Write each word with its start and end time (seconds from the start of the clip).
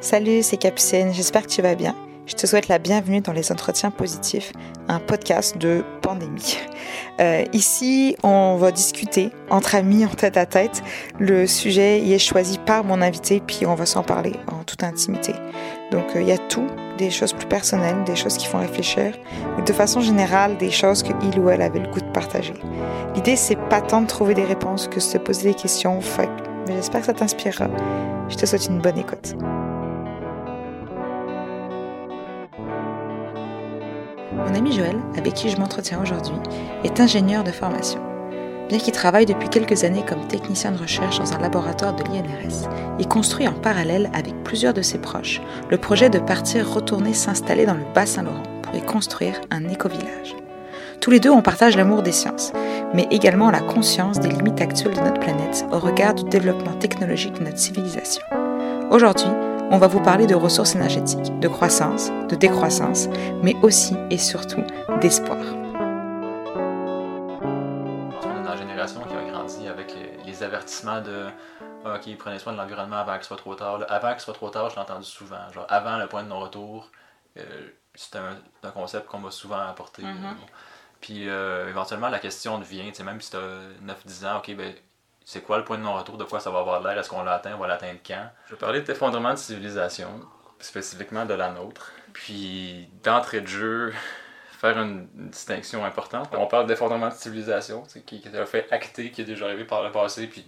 Salut, 0.00 0.42
c'est 0.42 0.56
Capucine, 0.56 1.12
j'espère 1.12 1.42
que 1.42 1.48
tu 1.48 1.62
vas 1.62 1.74
bien. 1.74 1.94
Je 2.26 2.34
te 2.34 2.46
souhaite 2.46 2.68
la 2.68 2.78
bienvenue 2.78 3.20
dans 3.20 3.32
les 3.32 3.50
Entretiens 3.50 3.90
Positifs, 3.90 4.52
un 4.86 5.00
podcast 5.00 5.56
de 5.58 5.82
pandémie. 6.02 6.58
Euh, 7.20 7.44
ici, 7.52 8.16
on 8.22 8.56
va 8.56 8.70
discuter 8.70 9.30
entre 9.50 9.74
amis, 9.74 10.06
en 10.06 10.10
tête 10.10 10.36
à 10.36 10.46
tête. 10.46 10.82
Le 11.18 11.48
sujet 11.48 12.00
y 12.00 12.12
est 12.12 12.18
choisi 12.20 12.58
par 12.58 12.84
mon 12.84 13.02
invité, 13.02 13.42
puis 13.44 13.66
on 13.66 13.74
va 13.74 13.86
s'en 13.86 14.04
parler 14.04 14.34
en 14.46 14.62
toute 14.62 14.84
intimité. 14.84 15.32
Donc, 15.90 16.04
euh, 16.14 16.20
il 16.20 16.28
y 16.28 16.32
a 16.32 16.38
tout, 16.38 16.66
des 16.96 17.10
choses 17.10 17.32
plus 17.32 17.48
personnelles, 17.48 18.04
des 18.04 18.14
choses 18.14 18.36
qui 18.36 18.46
font 18.46 18.58
réfléchir, 18.58 19.14
mais 19.56 19.64
de 19.64 19.72
façon 19.72 20.00
générale, 20.00 20.56
des 20.58 20.70
choses 20.70 21.02
que 21.02 21.12
il 21.22 21.40
ou 21.40 21.50
elle 21.50 21.62
avait 21.62 21.80
le 21.80 21.88
goût 21.88 22.00
de 22.00 22.12
partager. 22.12 22.54
L'idée, 23.16 23.34
c'est 23.34 23.58
pas 23.68 23.80
tant 23.80 24.02
de 24.02 24.06
trouver 24.06 24.34
des 24.34 24.44
réponses 24.44 24.86
que 24.86 24.96
de 24.96 25.00
se 25.00 25.18
poser 25.18 25.48
des 25.48 25.54
questions, 25.54 26.00
j'espère 26.74 27.00
que 27.00 27.06
ça 27.06 27.14
t'inspirera. 27.14 27.68
Je 28.28 28.36
te 28.36 28.46
souhaite 28.46 28.66
une 28.66 28.80
bonne 28.80 28.98
écoute. 28.98 29.34
Mon 34.32 34.54
ami 34.54 34.72
Joël, 34.72 34.96
avec 35.16 35.34
qui 35.34 35.48
je 35.48 35.58
m'entretiens 35.58 36.00
aujourd'hui, 36.00 36.36
est 36.84 37.00
ingénieur 37.00 37.44
de 37.44 37.50
formation. 37.50 38.00
Bien 38.68 38.78
qu'il 38.78 38.92
travaille 38.92 39.24
depuis 39.24 39.48
quelques 39.48 39.84
années 39.84 40.04
comme 40.06 40.26
technicien 40.28 40.72
de 40.72 40.78
recherche 40.78 41.18
dans 41.18 41.32
un 41.32 41.38
laboratoire 41.38 41.96
de 41.96 42.04
l'INRS, 42.04 42.68
il 42.98 43.08
construit 43.08 43.48
en 43.48 43.54
parallèle 43.54 44.10
avec 44.12 44.34
plusieurs 44.44 44.74
de 44.74 44.82
ses 44.82 44.98
proches 44.98 45.40
le 45.70 45.78
projet 45.78 46.10
de 46.10 46.18
partir 46.18 46.70
retourner 46.70 47.14
s'installer 47.14 47.64
dans 47.64 47.74
le 47.74 47.84
Bas-Saint-Laurent 47.94 48.42
pour 48.62 48.74
y 48.74 48.82
construire 48.82 49.40
un 49.50 49.66
éco-village. 49.68 50.36
Tous 51.00 51.10
les 51.10 51.20
deux, 51.20 51.30
on 51.30 51.42
partage 51.42 51.76
l'amour 51.76 52.02
des 52.02 52.12
sciences, 52.12 52.52
mais 52.92 53.06
également 53.10 53.50
la 53.50 53.60
conscience 53.60 54.18
des 54.18 54.28
limites 54.30 54.60
actuelles 54.60 54.94
de 54.94 55.00
notre 55.00 55.20
planète 55.20 55.64
au 55.70 55.78
regard 55.78 56.14
du 56.14 56.24
développement 56.24 56.74
technologique 56.74 57.34
de 57.34 57.44
notre 57.44 57.58
civilisation. 57.58 58.22
Aujourd'hui, 58.90 59.30
on 59.70 59.78
va 59.78 59.86
vous 59.86 60.00
parler 60.00 60.26
de 60.26 60.34
ressources 60.34 60.74
énergétiques, 60.74 61.38
de 61.38 61.48
croissance, 61.48 62.10
de 62.28 62.34
décroissance, 62.34 63.08
mais 63.42 63.54
aussi 63.62 63.96
et 64.10 64.18
surtout 64.18 64.62
d'espoir. 65.00 65.38
On 65.38 65.60
est 68.40 68.44
dans 68.44 68.50
la 68.50 68.56
génération 68.56 69.00
qui 69.02 69.14
a 69.14 69.30
grandi 69.30 69.68
avec 69.68 69.94
les, 69.94 70.24
les 70.24 70.42
avertissements 70.42 71.00
de 71.00 71.26
ah, 71.84 71.94
OK, 71.94 72.16
prenez 72.18 72.38
soin 72.40 72.52
de 72.52 72.58
l'environnement 72.58 72.96
avant 72.96 73.16
que 73.16 73.22
ce 73.22 73.28
soit 73.28 73.36
trop 73.36 73.54
tard. 73.54 73.78
Avant 73.88 74.12
que 74.14 74.18
ce 74.18 74.24
soit 74.24 74.34
trop 74.34 74.50
tard, 74.50 74.70
je 74.70 74.74
l'ai 74.74 74.82
entendu 74.82 75.04
souvent. 75.04 75.48
Genre, 75.54 75.66
avant 75.68 75.96
le 75.98 76.08
point 76.08 76.24
de 76.24 76.28
non-retour, 76.28 76.90
euh, 77.36 77.42
c'est 77.94 78.16
un, 78.16 78.36
un 78.64 78.70
concept 78.70 79.06
qu'on 79.06 79.18
m'a 79.18 79.30
souvent 79.30 79.60
apporté. 79.60 80.02
Mhm. 80.02 80.08
euh. 80.10 80.46
Puis 81.00 81.28
euh, 81.28 81.68
éventuellement, 81.68 82.08
la 82.08 82.18
question 82.18 82.58
devient, 82.58 82.88
tu 82.88 82.94
sais, 82.94 83.04
même 83.04 83.20
si 83.20 83.30
tu 83.30 83.36
as 83.36 83.94
9-10 84.06 84.26
ans, 84.26 84.38
OK, 84.38 84.54
ben, 84.56 84.74
c'est 85.24 85.42
quoi 85.42 85.58
le 85.58 85.64
point 85.64 85.78
de 85.78 85.82
non-retour, 85.82 86.16
de 86.16 86.24
quoi 86.24 86.40
ça 86.40 86.50
va 86.50 86.60
avoir 86.60 86.80
l'air, 86.80 86.98
est-ce 86.98 87.08
qu'on 87.08 87.22
l'a 87.22 87.34
atteint, 87.34 87.54
on 87.54 87.58
va 87.58 87.66
l'atteindre 87.66 88.00
quand? 88.04 88.28
Je 88.46 88.52
vais 88.54 88.58
parler 88.58 88.80
d'effondrement 88.80 89.32
de 89.32 89.38
civilisation, 89.38 90.08
spécifiquement 90.58 91.24
de 91.26 91.34
la 91.34 91.50
nôtre. 91.50 91.92
Puis 92.12 92.88
d'entrée 93.04 93.42
de 93.42 93.46
jeu, 93.46 93.92
faire 94.58 94.78
une, 94.78 95.06
distinction 95.14 95.84
importante. 95.84 96.30
On 96.32 96.46
parle 96.46 96.66
d'effondrement 96.66 97.08
de 97.08 97.14
civilisation, 97.14 97.82
tu 97.82 97.90
sais, 97.90 98.00
qui, 98.00 98.20
qui 98.20 98.28
est 98.28 98.36
un 98.36 98.46
fait 98.46 98.66
acté, 98.72 99.10
qui 99.10 99.20
est 99.20 99.24
déjà 99.24 99.44
arrivé 99.46 99.64
par 99.64 99.82
le 99.82 99.92
passé, 99.92 100.26
puis 100.26 100.44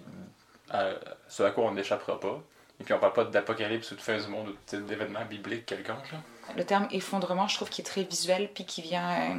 euh, 0.74 0.98
ce 1.28 1.42
à 1.42 1.50
quoi 1.50 1.64
on 1.64 1.72
n'échappera 1.72 2.18
pas. 2.18 2.42
Et 2.80 2.84
puis 2.84 2.94
on 2.94 2.98
parle 2.98 3.12
pas 3.12 3.24
d'apocalypse 3.24 3.92
ou 3.92 3.94
de 3.94 4.00
fin 4.00 4.18
du 4.18 4.26
monde 4.28 4.48
ou 4.48 4.76
d'événements 4.76 5.24
bibliques 5.26 5.66
quelconques. 5.66 6.10
là. 6.10 6.18
Le 6.56 6.64
terme 6.64 6.88
effondrement, 6.90 7.46
je 7.46 7.56
trouve 7.56 7.68
qu'il 7.68 7.82
est 7.84 7.86
très 7.86 8.02
visuel, 8.02 8.50
puis 8.52 8.64
qui 8.64 8.82
vient 8.82 9.10
euh, 9.10 9.38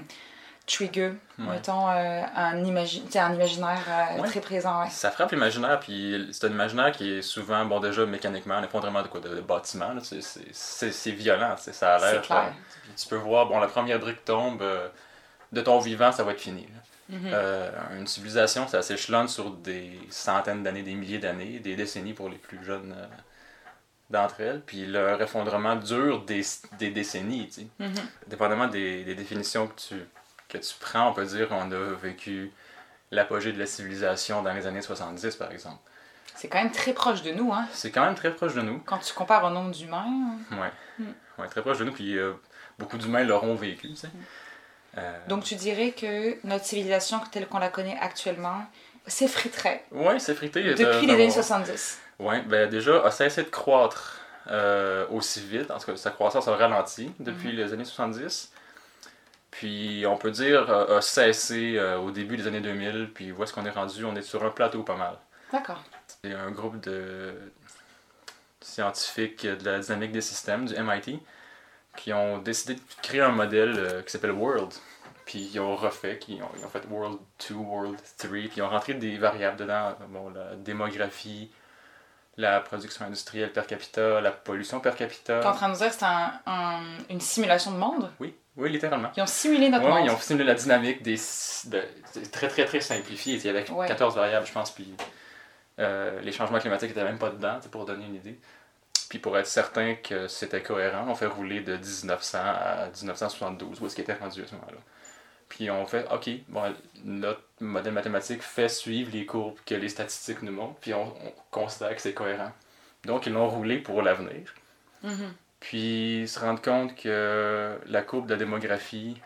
trigger, 0.68 1.14
Ouais. 1.40 1.46
mettons, 1.50 1.90
euh, 1.90 2.22
un, 2.36 2.64
imagi- 2.64 3.04
un 3.18 3.34
imaginaire 3.34 3.80
euh, 3.90 4.22
Ouais. 4.22 4.28
très 4.28 4.40
présent. 4.42 4.84
Ouais. 4.84 4.90
Ça 4.90 5.12
frappe 5.12 5.32
l'imaginaire, 5.32 5.80
puis 5.80 6.30
c'est 6.32 6.46
un 6.48 6.52
imaginaire 6.52 6.92
qui 6.92 7.18
est 7.18 7.22
souvent, 7.22 7.66
bon, 7.66 7.80
déjà 7.80 8.06
mécaniquement, 8.06 8.56
un 8.56 8.64
effondrement 8.64 9.02
de 9.02 9.08
quoi 9.08 9.20
De, 9.20 9.30
de 9.36 9.42
bâtiment, 9.42 9.94
c'est- 10.04 10.22
c'est- 10.22 10.46
c'est 10.52 10.92
c'est 10.92 11.12
violent, 11.12 11.56
ça 11.58 11.96
a 11.96 12.00
l'air. 12.12 12.22
tu 12.96 13.08
peux 13.08 13.16
voir, 13.16 13.48
bon, 13.48 13.60
la 13.60 13.68
première 13.68 14.00
brique 14.00 14.24
tombe, 14.26 14.62
euh, 14.62 14.88
de 15.52 15.62
ton 15.62 15.80
vivant, 15.80 16.12
ça 16.12 16.24
va 16.24 16.32
être 16.32 16.40
fini. 16.42 16.68
Mhm. 17.10 17.20
Euh, 17.34 17.72
une 18.00 18.08
civilisation, 18.08 18.68
ça 18.68 18.82
s'échelonne 18.82 19.28
sur 19.28 19.50
des 19.52 20.00
centaines 20.10 20.64
d'années, 20.64 20.84
des 20.84 20.94
milliers 20.94 21.20
d'années, 21.20 21.60
des 21.60 21.76
décennies 21.76 22.14
pour 22.14 22.30
les 22.30 22.38
plus 22.38 22.64
jeunes 22.64 22.96
d'entre 24.10 24.40
elles. 24.42 24.62
Puis 24.66 24.86
leur 24.86 25.22
effondrement 25.22 25.76
dure 25.76 26.24
des, 26.24 26.42
des 26.80 26.92
décennies, 26.92 27.48
tu 27.48 27.62
sais. 27.62 27.68
Mhm. 27.80 27.94
Dépendamment 28.28 28.68
des, 28.68 29.04
des 29.04 29.16
définitions 29.16 29.68
que 29.68 29.76
tu, 29.80 29.96
que 30.52 30.58
tu 30.58 30.74
prends, 30.80 31.10
on 31.10 31.14
peut 31.14 31.26
dire 31.26 31.48
qu'on 31.50 31.72
a 31.72 31.94
vécu 32.02 32.52
l'apogée 33.12 33.52
de 33.52 33.60
la 33.60 33.66
civilisation 33.66 34.42
dans 34.42 34.54
les 34.54 34.68
années 34.68 34.82
70, 34.82 35.36
par 35.36 35.52
exemple. 35.52 35.80
C'est 36.36 36.48
quand 36.48 36.62
même 36.62 36.72
très 36.72 36.94
proche 36.94 37.22
de 37.24 37.32
nous, 37.32 37.54
hein. 37.54 37.68
C'est 37.74 37.92
quand 37.92 38.04
même 38.06 38.16
très 38.16 38.34
proche 38.34 38.54
de 38.56 38.62
nous. 38.62 38.80
Quand 38.80 38.98
tu 39.00 39.14
compares 39.14 39.44
au 39.44 39.50
nombre 39.50 39.72
d'humains. 39.72 40.38
Ouais. 40.52 40.72
Mm. 41.00 41.06
Ouais, 41.38 41.48
très 41.48 41.62
proche 41.62 41.80
de 41.80 41.86
nous, 41.86 41.92
puis 41.92 42.18
euh, 42.18 42.34
beaucoup 42.80 42.98
d'humains 42.98 43.24
l'auront 43.24 43.56
vécu, 43.56 43.90
tu 43.90 43.96
sais. 43.96 44.10
Euh, 44.98 45.18
Donc 45.28 45.44
tu 45.44 45.56
dirais 45.56 45.92
que 45.92 46.38
notre 46.46 46.66
civilisation 46.66 47.20
telle 47.32 47.48
qu'on 47.48 47.60
la 47.60 47.70
connaît 47.70 47.98
actuellement 48.00 48.66
s'effriterait 49.08 49.86
c'est 50.20 50.36
frité. 50.36 50.62
depuis 50.64 50.84
les 51.08 51.14
années 51.14 51.28
d'avoir- 51.28 51.32
70. 51.32 52.00
Oui, 52.20 52.42
ben 52.42 52.70
déjà, 52.70 53.04
a 53.04 53.10
cessé 53.12 53.44
de 53.44 53.50
croître 53.50 54.20
euh, 54.48 55.06
aussi 55.10 55.40
vite. 55.42 55.72
En 55.72 55.80
tout 55.80 55.86
cas, 55.92 55.96
sa 55.98 56.12
croissance 56.12 56.48
a 56.48 56.56
ralenti 56.56 57.12
depuis 57.20 57.52
les 57.52 57.74
années 57.74 57.86
70. 57.86 58.52
Puis, 59.52 60.06
on 60.08 60.18
peut 60.18 60.32
dire, 60.32 60.70
euh, 60.70 60.98
a 60.98 61.02
cessé 61.02 61.76
euh, 61.78 61.98
au 61.98 62.10
début 62.12 62.38
des 62.38 62.48
années 62.48 62.62
2000. 62.62 63.12
Puis, 63.14 63.32
où 63.32 63.44
est-ce 63.44 63.54
qu'on 63.54 63.66
est 63.66 63.70
rendu? 63.72 64.06
On 64.06 64.16
est 64.16 64.22
sur 64.22 64.44
un 64.44 64.50
plateau 64.50 64.84
pas 64.84 64.96
mal. 64.96 65.18
D'accord. 65.52 65.84
C'est 66.24 66.34
un 66.34 66.52
groupe 66.52 66.80
de 66.80 67.34
scientifiques 68.62 69.46
de 69.46 69.70
la 69.70 69.80
dynamique 69.80 70.12
des 70.12 70.22
systèmes, 70.22 70.66
du 70.66 70.74
MIT, 70.76 71.20
qui 71.98 72.14
ont 72.14 72.38
décidé 72.38 72.76
de 72.76 72.82
créer 73.02 73.22
un 73.22 73.32
modèle 73.32 73.76
euh, 73.78 74.02
qui 74.04 74.12
s'appelle 74.12 74.32
World. 74.32 74.72
Puis 75.26 75.50
ils 75.54 75.60
ont 75.60 75.76
refait, 75.76 76.20
ont, 76.30 76.50
ils 76.58 76.66
ont 76.66 76.70
fait 76.70 76.84
World 76.90 77.20
2, 77.50 77.56
World 77.56 77.98
3, 78.18 78.30
puis 78.30 78.52
ils 78.58 78.62
ont 78.62 78.70
rentré 78.70 78.94
des 78.94 79.18
variables 79.18 79.58
dedans, 79.58 79.96
bon, 80.10 80.30
la 80.30 80.56
démographie, 80.56 81.52
la 82.38 82.60
production 82.60 83.06
industrielle 83.06 83.52
per 83.52 83.64
capita, 83.68 84.20
la 84.22 84.32
pollution 84.32 84.80
per 84.80 84.92
Tu 84.96 85.04
es 85.04 85.06
en 85.06 85.10
capita. 85.10 85.52
train 85.54 85.68
de 85.68 85.74
nous 85.74 85.78
dire 85.80 85.90
que 85.90 85.96
c'est 85.96 86.06
un- 86.06 86.34
un- 86.46 86.98
une 87.10 87.22
simulation 87.22 87.72
de 87.72 87.78
monde? 87.78 88.10
Oui, 88.20 88.36
oui, 88.58 88.70
littéralement. 88.70 89.12
Ils 89.16 89.24
ont 89.24 89.28
simulé 89.28 89.70
notre 89.70 89.86
Ouais, 89.86 89.92
monde. 89.92 90.06
ils 90.06 90.12
ont 90.12 90.18
simulé 90.20 90.44
la 90.46 90.54
dynamique 90.56 91.02
des. 91.02 91.16
de- 91.16 91.84
c'est 92.06 92.32
très, 92.32 92.48
très, 92.48 92.66
très 92.66 92.82
simplifié. 92.82 93.36
Il 93.36 93.46
y 93.46 93.50
avait 93.50 93.70
Ouais. 93.72 93.88
14 93.88 94.16
variables, 94.16 94.46
je 94.46 94.52
pense, 94.52 94.72
puis 94.72 94.94
euh, 95.80 96.20
les 96.22 96.32
changements 96.32 96.60
climatiques 96.60 96.90
n'étaient 96.90 97.04
même 97.04 97.18
pas 97.20 97.30
dedans, 97.30 97.60
pour 97.72 97.86
donner 97.86 98.06
une 98.06 98.16
idée. 98.16 98.40
Puis 99.10 99.20
pour 99.20 99.38
être 99.38 99.48
certain 99.48 99.96
que 99.96 100.28
c'était 100.28 100.62
cohérent, 100.62 101.06
on 101.08 101.16
fait 101.16 101.26
rouler 101.26 101.62
de 101.62 101.76
1900 101.76 102.38
à 102.42 102.88
1972, 102.96 103.82
où 103.82 103.86
est-ce 103.86 103.96
qu'il 103.96 104.04
était 104.04 104.14
rendu 104.14 104.44
à 104.44 104.48
ce 104.48 104.54
moment-là. 104.56 104.78
Puis 105.50 105.70
on 105.70 105.86
fait, 105.86 106.06
OK, 106.14 106.30
bon, 106.48 106.74
notre 107.04 107.42
modèle 107.60 107.92
mathématique 107.92 108.42
fait 108.42 108.70
suivre 108.70 109.12
les 109.12 109.26
courbes 109.26 109.58
que 109.66 109.76
les 109.76 109.90
statistiques 109.90 110.42
nous 110.44 110.54
montrent, 110.54 110.80
puis 110.80 110.94
on, 110.94 111.08
on 111.08 111.34
considère 111.52 111.94
que 111.94 112.02
c'est 112.02 112.14
cohérent. 112.14 112.52
Donc 113.04 113.26
ils 113.26 113.34
l'ont 113.34 113.50
roulé 113.50 113.80
pour 113.80 114.02
l'avenir. 114.02 114.54
Mhm. 115.04 115.34
Puis 115.62 116.26
se 116.28 116.40
rendent 116.40 116.62
compte 116.62 116.96
que 116.96 117.78
la 117.86 118.02
courbe 118.02 118.26
de 118.26 118.32
la 118.34 118.38
démographie 118.38 119.22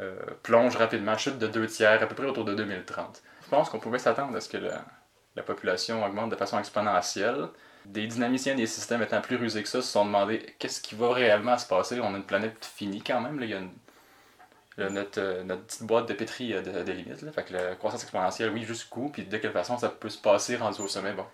euh, 0.00 0.14
plonge 0.42 0.76
rapidement, 0.76 1.16
chute 1.16 1.38
de 1.38 1.46
deux 1.46 1.66
tiers, 1.66 2.02
à 2.02 2.06
peu 2.06 2.14
près 2.14 2.26
autour 2.26 2.44
de 2.44 2.54
2030. 2.54 3.22
Je 3.44 3.48
pense 3.48 3.70
qu'on 3.70 3.78
pouvait 3.78 3.98
s'attendre 4.00 4.36
à 4.36 4.40
ce 4.42 4.48
que 4.50 4.58
la, 4.58 4.84
la 5.36 5.42
population 5.42 6.04
augmente 6.04 6.30
de 6.30 6.36
façon 6.36 6.58
exponentielle. 6.58 7.46
Des 7.86 8.06
dynamiciens 8.08 8.56
des 8.56 8.66
systèmes 8.66 9.00
étant 9.02 9.20
plus 9.20 9.36
rusés 9.36 9.62
que 9.62 9.68
ça 9.68 9.80
se 9.80 9.88
sont 9.88 10.04
demandé 10.04 10.54
qu'est-ce 10.58 10.80
qui 10.82 10.96
va 10.96 11.12
réellement 11.12 11.56
se 11.56 11.66
passer. 11.68 12.00
On 12.00 12.12
a 12.14 12.16
une 12.16 12.24
planète 12.26 12.64
finie 12.64 13.00
quand 13.00 13.20
même. 13.20 13.38
Là. 13.38 13.46
Il 13.46 13.50
y 13.52 13.54
a 13.54 13.58
une- 13.58 13.70
là, 14.76 14.90
notre, 14.90 15.20
euh, 15.20 15.44
notre 15.44 15.62
petite 15.62 15.84
boîte 15.84 16.08
de 16.08 16.14
pétri 16.14 16.52
a 16.52 16.62
de- 16.62 16.82
des 16.82 16.92
limites. 16.94 17.22
Là. 17.22 17.30
Fait 17.30 17.44
que 17.44 17.52
la 17.52 17.76
croissance 17.76 18.02
exponentielle, 18.02 18.50
oui, 18.50 18.64
jusqu'où, 18.64 19.08
puis 19.08 19.24
de 19.24 19.36
quelle 19.38 19.52
façon 19.52 19.78
ça 19.78 19.88
peut 19.88 20.08
se 20.10 20.18
passer 20.18 20.56
rendu 20.56 20.80
au 20.82 20.88
sommet. 20.88 21.12
Bon. 21.12 21.24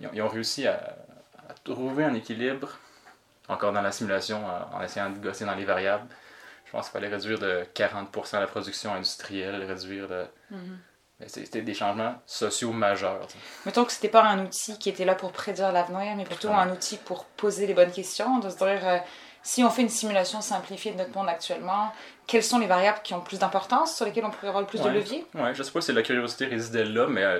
Ils, 0.00 0.06
ont, 0.08 0.10
ils 0.12 0.22
ont 0.22 0.28
réussi 0.28 0.66
à, 0.66 0.96
à 1.48 1.54
trouver 1.62 2.02
un 2.04 2.14
équilibre 2.14 2.78
encore 3.52 3.72
dans 3.72 3.82
la 3.82 3.92
simulation, 3.92 4.42
en, 4.46 4.78
en 4.78 4.82
essayant 4.82 5.10
de 5.10 5.18
gosser 5.18 5.44
dans 5.44 5.54
les 5.54 5.64
variables. 5.64 6.06
Je 6.66 6.70
pense 6.72 6.86
qu'il 6.86 6.92
fallait 6.92 7.08
réduire 7.14 7.38
de 7.38 7.64
40% 7.74 8.40
la 8.40 8.46
production 8.46 8.94
industrielle, 8.94 9.62
réduire 9.64 10.08
de... 10.08 10.24
Mhm. 10.50 10.78
C'était 11.28 11.62
des 11.62 11.74
changements 11.74 12.16
sociaux 12.26 12.72
majeurs. 12.72 13.28
Mettons 13.64 13.84
que 13.84 13.92
c'était 13.92 14.08
pas 14.08 14.24
un 14.24 14.44
outil 14.46 14.76
qui 14.78 14.88
était 14.88 15.04
là 15.04 15.14
pour 15.14 15.30
prédire 15.30 15.70
l'avenir, 15.70 16.16
mais 16.16 16.24
plutôt 16.24 16.48
Ouais. 16.48 16.54
un 16.54 16.70
outil 16.72 16.96
pour 16.96 17.26
poser 17.26 17.68
les 17.68 17.74
bonnes 17.74 17.92
questions, 17.92 18.40
de 18.40 18.50
se 18.50 18.56
dire 18.56 18.80
euh, 18.88 18.98
si 19.44 19.62
on 19.62 19.70
fait 19.70 19.82
une 19.82 19.88
simulation 19.88 20.40
simplifiée 20.40 20.90
de 20.92 20.98
notre 20.98 21.16
monde 21.16 21.28
actuellement, 21.28 21.92
quelles 22.26 22.42
sont 22.42 22.58
les 22.58 22.66
variables 22.66 22.98
qui 23.04 23.14
ont 23.14 23.20
plus 23.20 23.38
d'importance, 23.38 23.94
sur 23.94 24.04
lesquelles 24.04 24.24
on 24.24 24.30
pourrait 24.30 24.48
avoir 24.48 24.62
le 24.62 24.66
plus 24.66 24.80
de 24.80 24.88
levier? 24.88 25.24
Ouais, 25.34 25.54
je 25.54 25.62
sais 25.62 25.70
pas 25.70 25.80
si 25.80 25.92
la 25.92 26.02
curiosité 26.02 26.46
résidait 26.46 26.84
là, 26.84 27.06
mais 27.06 27.22
euh, 27.22 27.38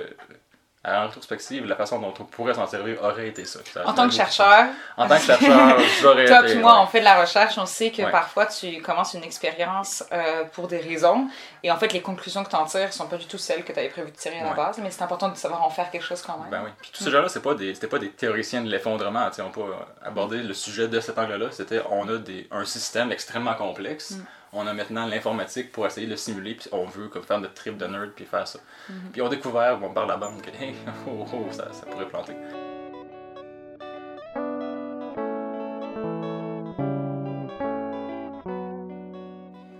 en 0.85 1.03
rétrospective, 1.05 1.65
la 1.65 1.75
façon 1.75 1.99
dont 1.99 2.13
on 2.19 2.25
pourrait 2.25 2.53
s'en 2.53 2.67
servir 2.67 3.01
aurait 3.01 3.29
été 3.29 3.45
ça. 3.45 3.59
ça 3.73 3.87
en 3.87 3.93
tant 3.93 4.07
que 4.07 4.13
chercheur. 4.13 4.65
En 4.97 5.07
tant 5.07 5.15
que 5.15 5.21
chercheur, 5.21 5.77
j'aurais 6.01 6.25
Toi 6.25 6.43
puis 6.43 6.55
moi, 6.55 6.73
ouais. 6.73 6.79
on 6.83 6.87
fait 6.87 6.99
de 6.99 7.05
la 7.05 7.21
recherche, 7.21 7.57
on 7.57 7.65
sait 7.65 7.91
que 7.91 8.01
Ouais. 8.01 8.11
parfois 8.11 8.47
tu 8.47 8.81
commences 8.81 9.13
une 9.13 9.23
expérience 9.23 10.03
euh, 10.11 10.43
pour 10.51 10.67
des 10.67 10.79
raisons, 10.79 11.27
et 11.63 11.71
en 11.71 11.77
fait 11.77 11.93
les 11.93 12.01
conclusions 12.01 12.43
que 12.43 12.49
tu 12.49 12.55
en 12.55 12.65
tires 12.65 12.91
sont 12.91 13.07
pas 13.07 13.15
du 13.17 13.25
tout 13.27 13.37
celles 13.37 13.63
que 13.63 13.71
tu 13.71 13.79
avais 13.79 13.89
prévu 13.89 14.11
de 14.11 14.15
tirer 14.15 14.39
à 14.39 14.43
la 14.43 14.53
base, 14.53 14.77
mais 14.83 14.91
c'est 14.91 15.03
important 15.03 15.29
de 15.29 15.37
savoir 15.37 15.63
en 15.63 15.69
faire 15.69 15.89
quelque 15.89 16.05
chose 16.05 16.21
quand 16.21 16.37
même. 16.37 16.49
Ben 16.49 16.61
oui. 16.65 16.71
Puis 16.81 16.91
tous 16.93 17.03
ces 17.05 17.11
gens-là, 17.11 17.29
c'est 17.29 17.41
pas 17.41 17.53
des, 17.55 17.73
c'était 17.73 17.87
pas 17.87 17.99
des 17.99 18.09
théoriciens 18.09 18.61
de 18.61 18.69
l'effondrement. 18.69 19.29
tu 19.31 19.41
On 19.41 19.51
peut 19.51 19.61
aborder 20.03 20.43
le 20.43 20.53
sujet 20.53 20.87
de 20.89 20.99
cet 20.99 21.17
angle-là. 21.17 21.47
C'était, 21.51 21.81
on 21.89 22.07
a 22.09 22.17
des, 22.17 22.47
un 22.51 22.65
système 22.65 23.11
extrêmement 23.11 23.53
complexe. 23.53 24.11
Mm. 24.11 24.25
On 24.55 24.67
a 24.67 24.73
maintenant 24.73 25.07
l'informatique 25.07 25.71
pour 25.71 25.87
essayer 25.87 26.05
de 26.05 26.11
le 26.11 26.17
simuler. 26.17 26.53
Puis 26.53 26.69
on 26.71 26.85
veut 26.85 27.07
comme 27.07 27.23
faire 27.23 27.39
notre 27.39 27.55
trip 27.55 27.75
de 27.75 27.87
nerd 27.87 28.11
puis 28.11 28.25
faire 28.25 28.47
ça. 28.47 28.59
Mhm. 28.87 29.11
Puis 29.11 29.21
on 29.21 29.25
a 29.25 29.29
découvert, 29.29 29.79
bon, 29.79 29.91
par 29.91 30.05
la 30.05 30.15
bande, 30.15 30.41
que 30.41 30.49
hey, 30.51 30.75
oh, 31.07 31.25
oh, 31.33 31.51
ça, 31.51 31.73
ça 31.73 31.87
pourrait 31.87 32.07
planter. 32.07 32.33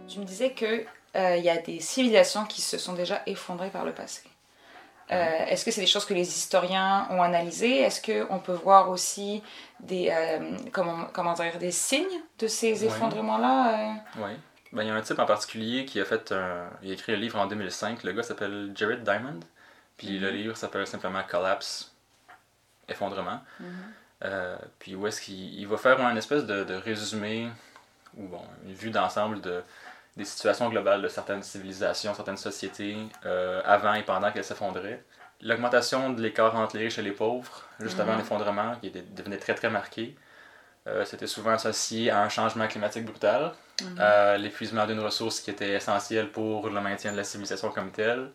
Tu 0.08 0.20
me 0.20 0.26
disais 0.26 0.52
que 0.52 0.86
euh, 1.16 1.38
il 1.38 1.44
y 1.44 1.50
a 1.50 1.58
des 1.58 1.80
civilisations 1.80 2.46
qui 2.46 2.62
se 2.62 2.80
sont 2.80 2.94
déjà 2.94 3.22
effondrées 3.28 3.70
par 3.70 3.86
le 3.86 3.92
passé. 3.94 4.24
Euh, 5.12 5.46
Est-ce 5.48 5.66
que 5.66 5.70
c'est 5.70 5.82
des 5.82 5.88
choses 5.88 6.06
que 6.06 6.14
les 6.16 6.28
historiens 6.28 7.08
ont 7.12 7.22
analysées? 7.22 7.82
Est-ce 7.82 8.02
qu'on 8.02 8.40
peut 8.40 8.54
voir 8.54 8.90
aussi 8.90 9.44
des, 9.80 10.10
euh, 10.10 10.58
comment, 10.72 11.06
comment 11.14 11.34
dire, 11.34 11.60
des 11.60 11.72
signes 11.72 12.22
de 12.40 12.48
ces 12.48 12.86
effondrements-là 12.86 13.94
euh? 14.18 14.36
Ben, 14.74 14.84
il 14.84 14.88
y 14.88 14.92
a 14.92 14.96
un 14.96 15.02
type 15.02 15.20
en 15.20 15.26
particulier 15.26 15.86
qui 15.86 16.00
a 16.02 16.06
fait 16.06 16.32
un... 16.32 16.68
Il 16.82 16.90
a 16.92 16.94
écrit 16.94 17.14
un 17.14 17.18
livre 17.18 17.40
en 17.40 17.46
2005. 17.48 18.04
Le 18.04 18.12
gars 18.12 18.24
s'appelle 18.24 18.72
Jared 18.76 19.04
Diamond. 19.04 19.40
Puis 19.98 20.20
le 20.20 20.30
livre 20.32 20.58
s'appelle 20.58 20.88
simplement 20.88 21.22
Collapse, 21.24 21.94
effondrement. 22.90 23.40
Euh, 24.26 24.58
puis 24.80 24.96
où 24.96 25.06
est-ce 25.08 25.22
qu'il 25.22 25.54
il 25.60 25.68
va 25.68 25.78
faire 25.78 26.04
un 26.06 26.16
espèce 26.16 26.46
de, 26.46 26.64
de 26.64 26.74
résumé 26.74 27.50
ou 28.18 28.28
bon, 28.28 28.42
une 28.66 28.74
vue 28.74 28.90
d'ensemble 28.90 29.42
de, 29.42 29.62
des 30.18 30.26
situations 30.26 30.70
globales 30.70 31.02
de 31.02 31.08
certaines 31.08 31.44
civilisations, 31.44 32.14
certaines 32.14 32.38
sociétés 32.38 32.98
euh, 33.26 33.62
avant 33.66 33.94
et 33.94 34.04
pendant 34.04 34.32
qu'elles 34.32 34.44
s'effondraient. 34.44 35.04
L'augmentation 35.42 36.10
de 36.12 36.22
l'écart 36.22 36.56
entre 36.56 36.78
les 36.78 36.86
riches 36.86 36.98
et 37.00 37.02
les 37.02 37.12
pauvres, 37.12 37.64
juste 37.80 38.00
avant 38.00 38.14
Mhm. 38.14 38.20
l'effondrement, 38.20 38.76
qui 38.80 38.88
était- 38.88 39.02
devenait 39.02 39.38
très 39.38 39.54
très 39.56 39.70
marqué, 39.70 40.16
euh, 40.88 41.06
c'était 41.06 41.28
souvent 41.28 41.52
associé 41.52 42.12
à 42.12 42.22
un 42.22 42.30
changement 42.30 42.68
climatique 42.68 43.06
brutal, 43.06 43.54
Mhm. 43.82 44.00
à 44.00 44.38
l'épuisement 44.38 44.86
d'une 44.86 45.00
ressource 45.00 45.40
qui 45.42 45.50
était 45.50 45.72
essentielle 45.74 46.30
pour 46.32 46.70
le 46.70 46.80
maintien 46.82 47.12
de 47.12 47.18
la 47.18 47.24
civilisation 47.24 47.70
comme 47.72 47.92
telle, 47.92 48.30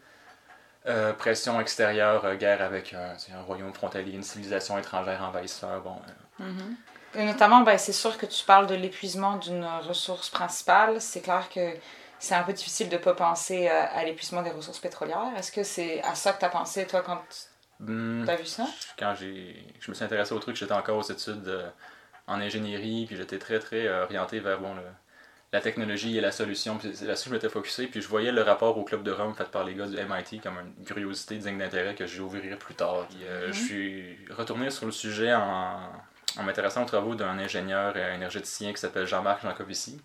euh, 0.86 1.12
pression 1.12 1.60
extérieure, 1.60 2.24
euh, 2.24 2.36
guerre 2.36 2.62
avec 2.62 2.94
un, 2.94 3.16
royaume 3.42 3.72
frontalier, 3.74 4.12
une 4.12 4.22
civilisation 4.22 4.78
étrangère 4.78 5.22
envahisseur. 5.22 5.80
Bon, 5.82 5.96
euh, 6.40 6.44
Mhm. 6.44 6.76
Et 7.14 7.24
notamment, 7.24 7.62
ben, 7.62 7.78
c'est 7.78 7.92
sûr 7.92 8.16
que 8.18 8.26
tu 8.26 8.44
parles 8.44 8.66
de 8.66 8.74
l'épuisement 8.74 9.36
d'une 9.36 9.64
ressource 9.64 10.28
principale. 10.30 11.00
C'est 11.00 11.22
clair 11.22 11.48
que 11.48 11.74
c'est 12.18 12.34
un 12.34 12.42
peu 12.42 12.52
difficile 12.52 12.88
de 12.88 12.96
ne 12.96 13.00
pas 13.00 13.14
penser 13.14 13.68
euh, 13.68 13.84
à 13.92 14.04
l'épuisement 14.04 14.42
des 14.42 14.50
ressources 14.50 14.78
pétrolières. 14.78 15.32
Est-ce 15.36 15.50
que 15.52 15.62
c'est 15.62 16.02
à 16.02 16.14
ça 16.14 16.32
que 16.32 16.38
tu 16.40 16.44
as 16.44 16.50
pensé, 16.50 16.86
toi, 16.86 17.02
quand 17.02 17.22
hmm, 17.80 18.24
tu 18.24 18.30
as 18.30 18.36
vu 18.36 18.46
ça? 18.46 18.66
quand 18.98 19.14
je 19.14 19.90
me 19.90 19.94
suis 19.94 20.04
intéressé 20.04 20.32
au 20.34 20.38
truc, 20.38 20.56
j'étais 20.56 20.72
encore 20.72 20.98
aux 20.98 21.02
études 21.10 21.48
euh, 21.48 21.68
en 22.28 22.40
ingénierie, 22.40 23.04
puis 23.06 23.16
j'étais 23.16 23.38
très 23.38 23.58
très 23.58 23.86
euh, 23.88 24.04
orienté 24.04 24.38
vers 24.38 24.60
bon, 24.60 24.74
le- 24.74 24.82
la 25.52 25.60
technologie 25.62 26.16
et 26.18 26.20
la 26.20 26.30
solution, 26.30 26.76
puis 26.76 26.90
c'est 26.94 27.06
là-dessus 27.06 27.24
que 27.24 27.30
je 27.30 27.34
m'étais 27.34 27.48
focusé, 27.48 27.86
puis 27.86 28.02
je 28.02 28.08
voyais 28.08 28.30
le 28.32 28.42
rapport 28.42 28.76
au 28.76 28.84
club 28.84 29.02
de 29.02 29.10
Rome 29.10 29.34
fait 29.34 29.48
par 29.50 29.64
les 29.64 29.74
gars 29.74 29.86
du 29.86 29.96
MIT 29.96 30.40
comme 30.42 30.56
une 30.78 30.84
curiosité 30.84 31.36
digne 31.38 31.58
d'intérêt 31.58 31.94
que 31.94 32.06
j'ouvrirai 32.06 32.56
plus 32.56 32.74
tard. 32.74 33.06
Puis, 33.08 33.18
euh, 33.24 33.46
Mhm. 33.48 33.52
Je 33.54 33.58
suis 33.58 34.18
retourné 34.30 34.68
sur 34.70 34.84
le 34.86 34.92
sujet 34.92 35.32
en, 35.34 35.78
en 36.36 36.42
m'intéressant 36.42 36.82
aux 36.82 36.86
travaux 36.86 37.14
d'un 37.14 37.38
ingénieur 37.38 37.96
et 37.96 38.14
énergéticien 38.14 38.72
qui 38.74 38.78
s'appelle 38.80 39.06
Jean-Marc 39.06 39.42
Jancovici, 39.42 39.98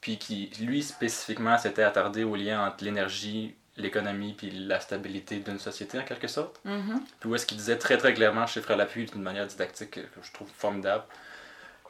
puis 0.00 0.18
qui, 0.18 0.50
lui, 0.60 0.82
spécifiquement, 0.82 1.56
s'était 1.58 1.84
attardé 1.84 2.24
au 2.24 2.34
lien 2.34 2.66
entre 2.66 2.82
l'énergie, 2.82 3.54
l'économie, 3.76 4.34
puis 4.36 4.50
la 4.50 4.80
stabilité 4.80 5.36
d'une 5.38 5.60
société, 5.60 5.96
en 5.98 6.02
quelque 6.02 6.26
sorte. 6.26 6.60
Mhm. 6.64 7.00
Puis 7.20 7.30
où 7.30 7.34
est-ce 7.36 7.46
qu'il 7.46 7.56
disait 7.56 7.78
très 7.78 7.96
très 7.98 8.12
clairement, 8.14 8.48
chiffre 8.48 8.72
à 8.72 8.76
l'appui, 8.76 9.06
d'une 9.06 9.22
manière 9.22 9.46
didactique 9.46 9.92
que 9.92 10.00
je 10.22 10.32
trouve 10.32 10.48
formidable. 10.58 11.04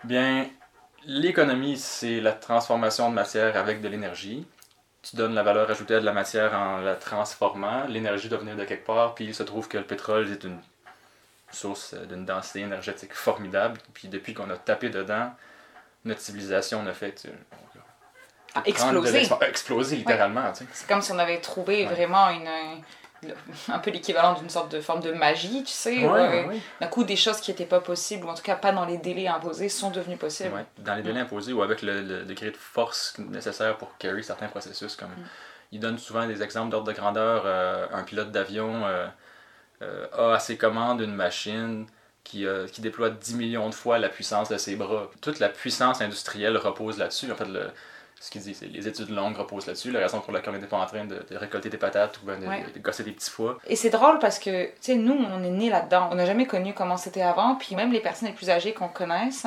Bien, 0.04 0.46
l'économie, 1.04 1.78
c'est 1.78 2.20
la 2.20 2.32
transformation 2.32 3.08
de 3.10 3.14
matière 3.14 3.56
avec 3.56 3.80
de 3.80 3.88
l'énergie. 3.88 4.46
Tu 5.02 5.16
donnes 5.16 5.34
la 5.34 5.42
valeur 5.42 5.68
ajoutée 5.70 5.94
à 5.96 6.00
de 6.00 6.04
la 6.04 6.12
matière 6.12 6.54
en 6.54 6.78
la 6.78 6.94
transformant. 6.94 7.84
L'énergie 7.88 8.28
doit 8.28 8.38
venir 8.38 8.56
de 8.56 8.64
quelque 8.64 8.86
part, 8.86 9.14
puis 9.14 9.24
il 9.26 9.34
se 9.34 9.42
trouve 9.42 9.68
que 9.68 9.78
le 9.78 9.84
pétrole 9.84 10.30
est 10.30 10.44
une 10.44 10.60
source 11.50 11.94
d'une 11.94 12.24
densité 12.24 12.60
énergétique 12.60 13.12
formidable. 13.14 13.78
Puis 13.94 14.08
depuis 14.08 14.32
qu'on 14.34 14.48
a 14.50 14.56
tapé 14.56 14.90
dedans, 14.90 15.32
notre 16.04 16.20
civilisation 16.20 16.86
a 16.86 16.92
fait... 16.92 17.26
A 18.54 18.60
prendre 18.60 18.64
de 18.64 18.68
explosé. 18.70 19.12
l'expo- 19.20 19.42
exploser 19.42 19.96
littéralement, 19.96 20.52
tu 20.52 20.58
sais. 20.58 20.66
C'est 20.72 20.86
comme 20.86 21.00
si 21.00 21.10
on 21.12 21.18
avait 21.18 21.40
trouvé 21.40 21.86
Ouais. 21.86 21.94
vraiment 21.94 22.28
une- 22.28 22.82
un 23.68 23.78
peu 23.78 23.90
l'équivalent 23.90 24.34
d'une 24.34 24.50
sorte 24.50 24.72
de 24.72 24.80
forme 24.80 25.00
de 25.00 25.12
magie, 25.12 25.62
tu 25.64 25.72
sais. 25.72 25.98
Ouais, 25.98 26.06
où, 26.06 26.12
ouais, 26.12 26.44
ouais. 26.46 26.60
D'un 26.80 26.86
coup, 26.88 27.04
des 27.04 27.16
choses 27.16 27.40
qui 27.40 27.50
n'étaient 27.50 27.64
pas 27.66 27.80
possibles, 27.80 28.26
ou 28.26 28.28
en 28.30 28.34
tout 28.34 28.42
cas 28.42 28.56
pas 28.56 28.72
dans 28.72 28.84
les 28.84 28.98
délais 28.98 29.28
imposés, 29.28 29.68
sont 29.68 29.90
devenues 29.90 30.16
possibles. 30.16 30.50
Dans 30.78 30.94
les 30.94 31.02
délais 31.02 31.20
imposés 31.20 31.52
ou 31.52 31.62
avec 31.62 31.82
le, 31.82 32.02
le 32.02 32.24
degré 32.24 32.50
de 32.50 32.56
force 32.56 33.16
nécessaire 33.18 33.76
pour 33.76 33.96
carry 33.98 34.24
certains 34.24 34.48
processus. 34.48 34.96
Comme, 34.96 35.10
Il 35.70 35.80
donne 35.80 35.98
souvent 35.98 36.26
des 36.26 36.42
exemples 36.42 36.70
d'ordre 36.70 36.86
de 36.88 36.92
grandeur. 36.92 37.42
euh, 37.46 37.86
un 37.92 38.02
pilote 38.02 38.30
d'avion 38.32 38.84
euh, 38.86 39.06
euh, 39.82 40.06
a 40.12 40.34
à 40.34 40.38
ses 40.38 40.56
commandes 40.56 41.00
une 41.00 41.14
machine 41.14 41.86
qui, 42.24 42.46
qui 42.72 42.80
déploie 42.80 43.10
10 43.10 43.34
millions 43.34 43.68
de 43.68 43.74
fois 43.74 43.98
la 43.98 44.08
puissance 44.08 44.48
de 44.48 44.56
ses 44.56 44.76
bras. 44.76 45.10
Toute 45.20 45.40
la 45.40 45.48
puissance 45.48 46.00
industrielle 46.00 46.56
repose 46.56 46.98
là-dessus. 46.98 47.30
En 47.32 47.34
fait, 47.34 47.46
le, 47.46 47.68
ce 48.22 48.30
qu'il 48.30 48.40
dit, 48.40 48.54
c'est 48.54 48.66
les 48.66 48.86
études 48.86 49.10
longues 49.10 49.36
reposent 49.36 49.66
là-dessus. 49.66 49.90
La 49.90 49.98
raison 49.98 50.20
pour 50.20 50.32
laquelle 50.32 50.50
on 50.50 50.56
n'était 50.56 50.68
pas 50.68 50.78
en 50.78 50.86
train 50.86 51.04
de, 51.04 51.26
de 51.28 51.36
récolter 51.36 51.70
des 51.70 51.76
patates 51.76 52.20
ou 52.22 52.26
ben 52.26 52.38
de, 52.40 52.46
Ouais. 52.46 52.64
de 52.72 52.78
gosser 52.78 53.02
des 53.02 53.10
petits 53.10 53.28
foies. 53.30 53.58
Et 53.66 53.74
c'est 53.74 53.90
drôle 53.90 54.20
parce 54.20 54.38
que, 54.38 54.66
tu 54.66 54.72
sais, 54.80 54.94
nous, 54.94 55.12
on 55.14 55.42
est 55.42 55.50
nés 55.50 55.70
là-dedans. 55.70 56.08
On 56.12 56.14
n'a 56.14 56.24
jamais 56.24 56.46
connu 56.46 56.72
comment 56.72 56.96
c'était 56.96 57.22
avant. 57.22 57.56
Puis 57.56 57.74
même 57.74 57.90
les 57.92 57.98
personnes 57.98 58.28
les 58.28 58.34
plus 58.34 58.48
âgées 58.48 58.74
qu'on 58.74 58.86
connaisse 58.86 59.46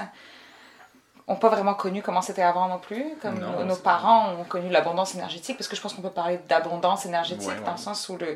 n'ont 1.30 1.38
pas 1.38 1.48
vraiment 1.48 1.74
connu 1.74 2.01
comment 2.01 2.22
c'était 2.22 2.42
avant 2.42 2.68
non 2.68 2.77
plus. 2.80 3.06
Comme 3.22 3.39
Non, 3.39 3.63
nos, 3.63 3.77
parents 3.77 4.33
ont 4.33 4.44
connu 4.44 4.68
l'abondance 4.69 5.16
énergétique. 5.16 5.57
Parce 5.57 5.69
que 5.69 5.78
je 5.78 5.81
pense 5.81 5.94
qu'on 5.94 6.01
peut 6.01 6.10
parler 6.10 6.42
d'abondance 6.50 7.06
énergétique 7.06 7.48
Ouais, 7.48 7.62
dans 7.66 7.71
le 7.71 7.78
sens 7.78 8.10
où 8.10 8.18
le... 8.18 8.36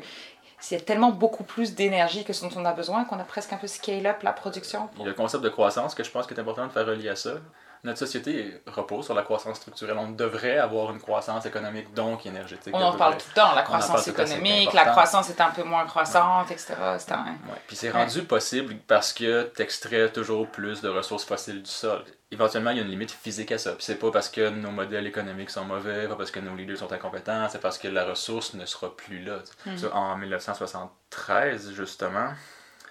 il 0.70 0.72
y 0.72 0.76
a 0.76 0.80
tellement 0.80 1.10
beaucoup 1.10 1.44
plus 1.44 1.74
d'énergie 1.74 2.24
que 2.24 2.32
ce 2.32 2.46
dont 2.46 2.50
on 2.58 2.64
a 2.64 2.72
besoin 2.72 3.04
qu'on 3.04 3.18
a 3.20 3.24
presque 3.24 3.52
un 3.52 3.58
peu 3.58 3.66
scale 3.66 4.06
up 4.06 4.22
la 4.22 4.32
production. 4.32 4.88
Il 4.96 5.00
y 5.02 5.04
a 5.04 5.08
le 5.08 5.12
concept 5.14 5.44
de 5.44 5.50
croissance 5.50 5.94
que 5.94 6.02
je 6.02 6.10
pense 6.10 6.26
qu'il 6.26 6.34
est 6.38 6.40
important 6.40 6.66
de 6.66 6.72
faire 6.72 6.86
relier 6.86 7.10
à 7.10 7.16
ça. 7.16 7.32
Notre 7.82 7.98
société 7.98 8.60
repose 8.66 9.06
sur 9.06 9.14
la 9.14 9.22
croissance 9.22 9.56
structurelle. 9.56 9.96
On 9.98 10.10
devrait 10.10 10.58
avoir 10.58 10.90
une 10.90 11.00
croissance 11.00 11.46
économique, 11.46 11.94
donc 11.94 12.26
énergétique. 12.26 12.74
On 12.76 12.82
en 12.82 12.92
parle 12.96 13.16
tout 13.16 13.26
le 13.30 13.34
temps, 13.34 13.54
la 13.54 13.62
croissance 13.62 14.06
économique, 14.08 14.72
la 14.74 14.84
croissance 14.86 15.30
est 15.30 15.40
un 15.40 15.50
peu 15.50 15.62
moins 15.62 15.86
croissante, 15.86 16.50
etc. 16.50 16.74
C'est 16.98 17.12
un- 17.12 17.24
Ouais. 17.24 17.60
Puis 17.66 17.76
c'est 17.76 17.90
rendu 17.90 18.22
possible 18.24 18.76
parce 18.86 19.12
que 19.14 19.50
tu 19.56 19.62
extrais 19.62 20.10
toujours 20.12 20.46
plus 20.48 20.82
de 20.82 20.88
ressources 20.90 21.24
fossiles 21.24 21.62
du 21.62 21.70
sol. 21.70 22.04
Éventuellement, 22.32 22.70
il 22.70 22.76
y 22.76 22.80
a 22.80 22.84
une 22.84 22.90
limite 22.90 23.10
physique 23.10 23.50
à 23.50 23.58
ça. 23.58 23.72
Puis 23.72 23.82
c'est 23.82 23.96
pas 23.98 24.10
parce 24.12 24.28
que 24.28 24.50
nos 24.50 24.70
modèles 24.70 25.06
économiques 25.06 25.50
sont 25.50 25.64
mauvais, 25.64 26.06
pas 26.06 26.14
parce 26.14 26.30
que 26.30 26.38
nos 26.38 26.54
leaders 26.54 26.76
sont 26.78 26.92
incompétents, 26.92 27.48
c'est 27.48 27.60
parce 27.60 27.76
que 27.78 27.88
la 27.88 28.04
ressource 28.04 28.54
ne 28.54 28.64
sera 28.66 28.94
plus 28.96 29.20
là. 29.24 29.38
sais. 29.64 29.78
Ça, 29.78 29.94
En 29.94 30.16
1973, 30.16 31.72
justement, 31.74 32.28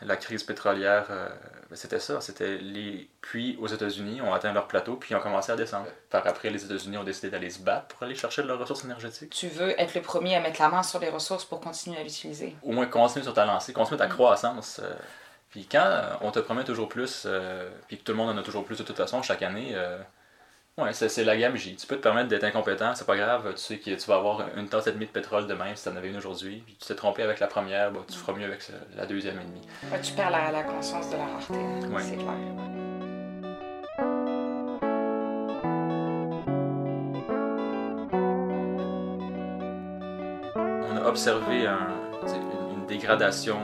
la 0.01 0.15
crise 0.15 0.43
pétrolière, 0.43 1.05
euh, 1.09 1.27
ben, 1.69 1.75
c'était 1.75 1.99
ça. 1.99 2.21
C'était 2.21 2.57
les 2.57 3.09
puits 3.21 3.57
aux 3.59 3.67
États-Unis 3.67 4.21
ont 4.21 4.33
atteint 4.33 4.53
leur 4.53 4.67
plateau, 4.67 4.95
puis 4.95 5.11
ils 5.11 5.15
ont 5.15 5.19
commencé 5.21 5.51
à 5.51 5.55
descendre. 5.55 5.87
Par 6.09 6.25
après, 6.25 6.49
les 6.49 6.63
États-Unis 6.63 6.97
ont 6.97 7.03
décidé 7.03 7.29
d'aller 7.29 7.49
se 7.49 7.59
battre 7.59 7.87
pour 7.87 8.03
aller 8.03 8.15
chercher 8.15 8.41
de 8.43 8.47
leurs 8.47 8.59
ressources 8.59 8.85
énergétiques. 8.85 9.31
Tu 9.31 9.47
veux 9.47 9.79
être 9.79 9.93
le 9.95 10.01
premier 10.01 10.35
à 10.35 10.39
mettre 10.39 10.61
la 10.61 10.69
main 10.69 10.83
sur 10.83 10.99
les 10.99 11.09
ressources 11.09 11.45
pour 11.45 11.59
continuer 11.59 11.97
à 11.99 12.03
l'utiliser. 12.03 12.55
au 12.63 12.71
moins 12.71 12.85
continue 12.85 13.23
sur 13.23 13.33
ta 13.33 13.45
lancée, 13.45 13.73
continue 13.73 13.97
ta 13.97 14.07
Mm. 14.07 14.11
croissance. 14.11 14.79
euh, 14.83 14.93
puis 15.49 15.67
quand 15.69 16.01
on 16.21 16.31
te 16.31 16.39
promet 16.39 16.63
toujours 16.63 16.87
plus, 16.89 17.23
euh, 17.25 17.69
puis 17.87 17.97
que 17.97 18.03
tout 18.03 18.11
le 18.11 18.17
monde 18.17 18.29
en 18.29 18.37
a 18.37 18.43
toujours 18.43 18.63
plus 18.63 18.77
de 18.77 18.83
toute 18.83 18.97
façon 18.97 19.21
chaque 19.21 19.41
année, 19.41 19.71
euh, 19.73 19.97
ouais, 20.83 20.93
c'est, 20.93 21.09
c'est 21.09 21.23
la 21.23 21.35
gamme 21.37 21.55
J. 21.55 21.75
Tu 21.75 21.85
peux 21.87 21.95
te 21.97 22.01
permettre 22.01 22.27
d'être 22.29 22.43
incompétent, 22.43 22.93
c'est 22.95 23.05
pas 23.07 23.15
grave, 23.17 23.53
tu 23.53 23.61
sais 23.61 23.77
que 23.77 23.91
tu 23.91 24.07
vas 24.07 24.15
avoir 24.15 24.45
une 24.57 24.67
tasse 24.67 24.87
et 24.87 24.91
demie 24.91 25.05
de 25.05 25.11
pétrole 25.11 25.47
demain 25.47 25.75
si 25.75 25.83
tu 25.83 25.89
en 25.89 25.95
avais 25.95 26.09
une 26.09 26.17
aujourd'hui, 26.17 26.61
puis 26.65 26.75
tu 26.79 26.87
t'es 26.87 26.95
trompé 26.95 27.23
avec 27.23 27.39
la 27.39 27.47
première, 27.47 27.91
bah, 27.91 27.99
tu 28.09 28.17
feras 28.17 28.33
mieux 28.33 28.45
avec 28.45 28.61
la 28.95 29.05
deuxième 29.05 29.39
et 29.39 29.43
demie. 29.45 29.61
Ouais, 29.91 30.01
tu 30.01 30.13
perds 30.13 30.31
la, 30.31 30.51
la 30.51 30.63
conscience 30.63 31.09
de 31.09 31.17
la 31.17 31.25
rareté, 31.25 31.53
Ouais. 31.93 32.01
c'est 32.01 32.17
clair. 32.17 32.35
On 40.55 40.97
a 40.97 41.05
observé 41.07 41.67
un- 41.67 41.95
une, 42.73 42.85
dégradation 42.87 43.59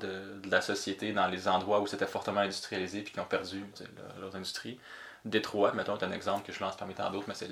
de, 0.00 0.40
de 0.42 0.50
la 0.50 0.62
société 0.62 1.12
dans 1.12 1.26
les 1.26 1.48
endroits 1.48 1.80
où 1.80 1.86
c'était 1.86 2.06
fortement 2.06 2.40
industrialisé 2.40 3.02
puis 3.02 3.12
qui 3.12 3.20
ont 3.20 3.24
perdu 3.26 3.62
leur, 3.98 4.18
leurs 4.20 4.36
industries. 4.36 4.78
Détroit, 5.24 5.72
mettons, 5.72 5.96
c'est 5.98 6.04
un 6.04 6.12
exemple 6.12 6.46
que 6.46 6.52
je 6.52 6.60
lance 6.60 6.76
parmi 6.76 6.92
tant 6.92 7.10
d'autres, 7.10 7.24
mais 7.28 7.34
c'est 7.34 7.48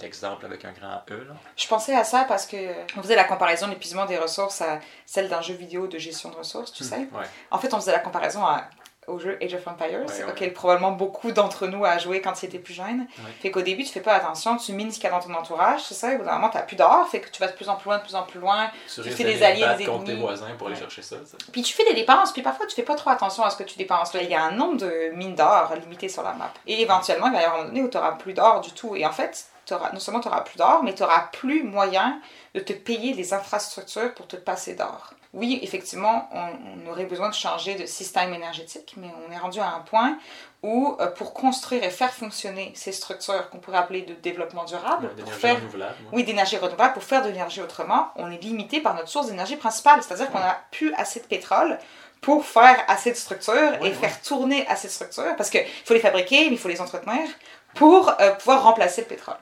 l'exemple 0.00 0.46
avec 0.46 0.64
un 0.64 0.70
grand 0.70 1.02
E. 1.10 1.24
Là. 1.24 1.34
Je 1.56 1.66
pensais 1.66 1.96
à 1.96 2.04
ça 2.04 2.24
parce 2.28 2.46
que 2.46 2.56
on 2.96 3.02
faisait 3.02 3.16
la 3.16 3.24
comparaison 3.24 3.66
de 3.66 3.72
l'épuisement 3.72 4.06
des 4.06 4.18
ressources 4.18 4.60
à 4.62 4.78
celle 5.04 5.28
d'un 5.28 5.40
jeu 5.40 5.54
vidéo 5.54 5.88
de 5.88 5.98
gestion 5.98 6.30
de 6.30 6.36
ressources, 6.36 6.72
tu 6.72 6.84
sais. 6.84 7.08
Ouais. 7.12 7.26
En 7.50 7.58
fait, 7.58 7.74
on 7.74 7.80
faisait 7.80 7.92
la 7.92 7.98
comparaison 7.98 8.46
à 8.46 8.68
au 9.08 9.18
jeu 9.18 9.38
Age 9.42 9.54
of 9.54 9.66
Empires, 9.66 10.00
Ouais, 10.06 10.24
auquel 10.30 10.52
probablement 10.52 10.92
beaucoup 10.92 11.32
d'entre 11.32 11.66
nous 11.66 11.84
a 11.84 11.98
joué 11.98 12.20
quand 12.20 12.40
ils 12.42 12.46
étaient 12.46 12.58
plus 12.58 12.74
jeunes. 12.74 13.06
Fait 13.40 13.50
qu'au 13.50 13.62
début, 13.62 13.84
tu 13.84 13.90
fais 13.90 14.00
pas 14.00 14.14
attention, 14.14 14.56
tu 14.56 14.72
mines 14.72 14.90
ce 14.90 14.96
qu'il 14.96 15.04
y 15.04 15.06
a 15.06 15.10
dans 15.10 15.20
ton 15.20 15.34
entourage, 15.34 15.82
c'est 15.82 15.94
ça, 15.94 16.12
et 16.12 16.14
au 16.16 16.18
bout 16.18 16.24
d'un 16.24 16.32
moment, 16.34 16.50
t'as 16.50 16.62
plus 16.62 16.76
d'or, 16.76 17.08
fait 17.08 17.20
que 17.20 17.30
tu 17.30 17.40
vas 17.40 17.48
de 17.48 17.52
plus 17.56 17.68
en 17.68 17.76
plus 17.76 17.86
loin, 17.88 17.98
de 17.98 18.02
plus 18.02 18.14
en 18.14 18.22
plus 18.22 18.38
loin, 18.40 18.70
Tu 18.86 19.02
fais 19.02 19.08
risques 19.10 19.22
des 19.22 19.42
alliés, 19.42 19.66
des 19.78 19.84
contre 19.86 20.04
tes 20.04 20.10
ennemis. 20.12 20.22
voisins 20.22 20.46
pour 20.56 20.68
aller 20.68 20.76
chercher 20.76 21.02
ça. 21.02 21.16
tu 21.38 21.50
puis 21.50 21.62
tu 21.62 21.74
fais 21.74 21.84
des 21.84 21.94
dépenses, 21.94 22.32
puis 22.32 22.42
parfois 22.42 22.66
tu 22.66 22.74
fais 22.74 22.82
pas 22.82 22.94
trop 22.94 23.10
attention 23.10 23.42
à 23.44 23.50
ce 23.50 23.56
que 23.56 23.64
tu 23.64 23.76
dépenses. 23.78 24.12
Là, 24.14 24.22
il 24.22 24.30
y 24.30 24.34
a 24.34 24.42
un 24.42 24.52
nombre 24.52 24.78
de 24.78 25.10
mines 25.14 25.34
d'or 25.34 25.72
limité 25.80 26.08
sur 26.08 26.22
la 26.22 26.32
map. 26.32 26.52
Et 26.66 26.82
éventuellement, 26.82 27.26
il 27.28 27.32
va 27.32 27.40
y 27.40 27.44
avoir 27.44 27.60
un 27.60 27.64
moment 27.64 27.74
donné 27.74 27.82
où 27.82 27.88
tu 27.88 27.96
n'auras 27.96 28.12
plus 28.12 28.34
d'or 28.34 28.60
du 28.60 28.72
tout. 28.72 28.94
Et 28.96 29.04
en 29.06 29.12
fait, 29.12 29.46
t'auras- 29.66 29.92
non 29.92 30.00
seulement 30.00 30.20
tu 30.20 30.28
plus 30.44 30.56
d'or, 30.58 30.82
mais 30.82 30.94
tu 30.94 31.02
plus 31.32 31.62
moyen 31.62 32.20
de 32.54 32.60
te 32.60 32.72
payer 32.72 33.14
les 33.14 33.32
infrastructures 33.34 34.14
pour 34.14 34.26
te 34.26 34.36
passer 34.36 34.74
d'or. 34.74 35.12
Oui, 35.38 35.58
effectivement, 35.62 36.28
on, 36.32 36.48
on 36.86 36.90
aurait 36.90 37.04
besoin 37.04 37.28
de 37.28 37.34
changer 37.34 37.76
de 37.76 37.86
système 37.86 38.34
énergétique, 38.34 38.94
mais 38.96 39.08
on 39.26 39.32
est 39.32 39.38
rendu 39.38 39.60
à 39.60 39.68
un 39.68 39.80
point 39.80 40.18
où, 40.64 40.96
euh, 41.00 41.06
pour 41.06 41.32
construire 41.32 41.84
et 41.84 41.90
faire 41.90 42.12
fonctionner 42.12 42.72
ces 42.74 42.90
structures 42.92 43.48
qu'on 43.50 43.58
pourrait 43.58 43.78
appeler 43.78 44.02
de 44.02 44.14
développement 44.14 44.64
durable, 44.64 45.04
Ouais, 45.04 45.08
pour 45.10 45.16
D'énergie 45.16 45.40
faire 45.40 45.56
renouvelable. 45.56 45.94
ouais. 46.02 46.08
oui, 46.12 46.24
d'énergie 46.24 46.56
renouvelable 46.56 46.92
pour 46.94 47.04
faire 47.04 47.22
de 47.22 47.28
l'énergie 47.28 47.62
autrement, 47.62 48.08
on 48.16 48.30
est 48.32 48.42
limité 48.42 48.80
par 48.80 48.94
notre 48.94 49.08
source 49.08 49.28
d'énergie 49.28 49.56
principale. 49.56 50.02
C'est-à-dire 50.02 50.28
qu'on 50.30 50.40
n'a 50.40 50.60
plus 50.72 50.92
assez 50.94 51.20
de 51.20 51.26
pétrole 51.26 51.78
pour 52.20 52.44
faire 52.44 52.76
assez 52.88 53.12
de 53.12 53.16
structures 53.16 53.84
et 53.84 53.92
faire 53.92 54.20
tourner 54.22 54.66
assez 54.66 54.88
de 54.88 54.92
structures 54.92 55.36
parce 55.36 55.50
qu'il 55.50 55.64
faut 55.84 55.94
les 55.94 56.00
fabriquer, 56.00 56.46
mais 56.46 56.56
il 56.56 56.58
faut 56.58 56.68
les 56.68 56.80
entretenir 56.80 57.28
pour 57.76 58.10
euh, 58.20 58.32
pouvoir 58.32 58.64
remplacer 58.64 59.02
le 59.02 59.06
pétrole. 59.06 59.36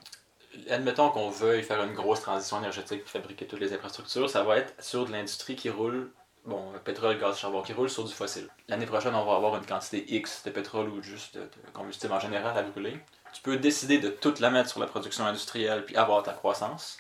Admettons 0.71 1.11
qu'on 1.11 1.31
veuille 1.31 1.63
faire 1.63 1.83
une 1.83 1.95
grosse 1.95 2.21
transition 2.21 2.59
énergétique 2.59 3.03
et 3.05 3.09
fabriquer 3.09 3.47
toutes 3.47 3.61
les 3.61 3.73
infrastructures, 3.73 4.29
ça 4.31 4.43
va 4.43 4.59
être 4.59 4.75
sur 4.83 5.07
de 5.07 5.13
l'industrie 5.13 5.57
qui 5.57 5.71
roule, 5.71 6.11
bon, 6.45 6.73
pétrole, 6.85 7.19
gaz, 7.19 7.39
charbon, 7.39 7.63
qui 7.63 7.73
roule 7.73 7.91
sur 7.91 8.05
du 8.05 8.13
fossile. 8.13 8.49
L'année 8.69 8.87
prochaine, 8.87 9.15
on 9.15 9.25
va 9.25 9.37
avoir 9.37 9.57
une 9.57 9.67
quantité 9.67 10.05
X 10.15 10.43
de 10.45 10.51
pétrole 10.51 10.89
ou 10.89 11.03
juste 11.03 11.37
de, 11.37 11.49
combustible 11.73 12.13
en 12.13 12.21
général 12.21 12.57
à 12.57 12.63
brûler. 12.63 12.99
Tu 13.33 13.43
peux 13.43 13.57
décider 13.57 13.99
de 13.99 14.09
toute 14.09 14.41
la 14.41 14.51
mettre 14.51 14.71
sur 14.71 14.81
la 14.81 14.87
production 14.87 15.27
industrielle 15.27 15.85
puis 15.85 15.97
avoir 15.97 16.23
ta 16.23 16.33
croissance, 16.33 16.99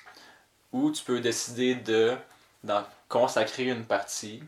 ou 0.72 0.90
tu 0.90 1.02
peux 1.04 1.20
décider 1.20 1.74
de 1.74 2.16
d'en 2.64 2.82
consacrer 3.08 3.64
une 3.64 3.84
partie 3.84 4.42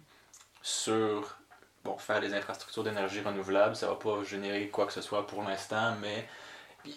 sur 0.62 1.38
bon, 1.85 1.97
faire 1.99 2.21
des 2.21 2.35
infrastructures 2.35 2.83
d'énergie 2.83 3.21
renouvelable. 3.21 3.77
Ça 3.77 3.87
va 3.87 3.95
pas 3.95 4.23
générer 4.25 4.69
quoi 4.69 4.87
que 4.87 4.93
ce 4.93 5.00
soit 5.00 5.27
pour 5.27 5.43
l'instant, 5.43 5.95
mais 6.00 6.29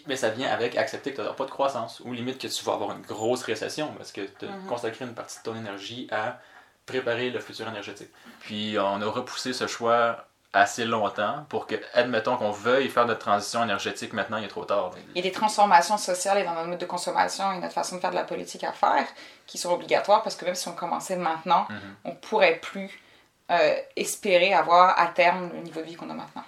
Mais 0.07 0.15
ça 0.15 0.29
vient 0.29 0.49
avec 0.49 0.77
accepter 0.77 1.11
que 1.11 1.17
tu 1.17 1.21
n'auras 1.21 1.35
pas 1.35 1.45
de 1.45 1.51
croissance, 1.51 1.99
ou 2.05 2.13
limite 2.13 2.37
que 2.39 2.47
tu 2.47 2.63
vas 2.63 2.73
avoir 2.73 2.91
une 2.91 3.01
grosse 3.01 3.43
récession, 3.43 3.93
parce 3.97 4.11
que 4.11 4.21
tu 4.21 4.45
as 4.45 4.49
Mhm. 4.49 4.67
consacré 4.67 5.05
une 5.05 5.13
partie 5.13 5.37
de 5.39 5.43
ton 5.43 5.55
énergie 5.55 6.07
à 6.11 6.39
préparer 6.85 7.29
le 7.29 7.39
futur 7.39 7.67
énergétique. 7.67 8.09
Puis 8.41 8.77
on 8.79 9.01
a 9.01 9.05
repoussé 9.05 9.53
ce 9.53 9.67
choix 9.67 10.25
assez 10.53 10.83
longtemps 10.83 11.45
pour 11.47 11.65
que, 11.65 11.75
admettons 11.93 12.35
qu'on 12.35 12.51
veuille 12.51 12.89
faire 12.89 13.05
notre 13.05 13.19
transition 13.21 13.63
énergétique 13.63 14.11
maintenant, 14.11 14.35
il 14.37 14.43
est 14.43 14.49
trop 14.49 14.65
tard. 14.65 14.91
Il 15.11 15.15
y 15.15 15.19
a 15.19 15.23
des 15.23 15.31
transformations 15.31 15.97
sociales 15.97 16.39
et 16.39 16.43
dans 16.43 16.53
notre 16.53 16.67
mode 16.67 16.77
de 16.79 16.85
consommation 16.85 17.53
et 17.53 17.59
notre 17.59 17.73
façon 17.73 17.95
de 17.95 18.01
faire 18.01 18.09
de 18.09 18.15
la 18.15 18.25
politique 18.25 18.63
à 18.65 18.73
faire 18.73 19.07
qui 19.47 19.57
sont 19.57 19.71
obligatoires 19.71 20.23
parce 20.23 20.35
que 20.35 20.43
même 20.43 20.55
si 20.55 20.67
on 20.67 20.73
commençait 20.73 21.15
maintenant, 21.15 21.67
Mhm. 21.69 21.79
on 22.05 22.15
pourrait 22.15 22.59
plus 22.61 23.01
euh, 23.49 23.75
espérer 23.97 24.53
avoir 24.53 24.97
à 24.97 25.07
terme 25.07 25.51
le 25.53 25.59
niveau 25.59 25.81
de 25.81 25.85
vie 25.85 25.95
qu'on 25.95 26.09
a 26.09 26.13
maintenant. 26.13 26.43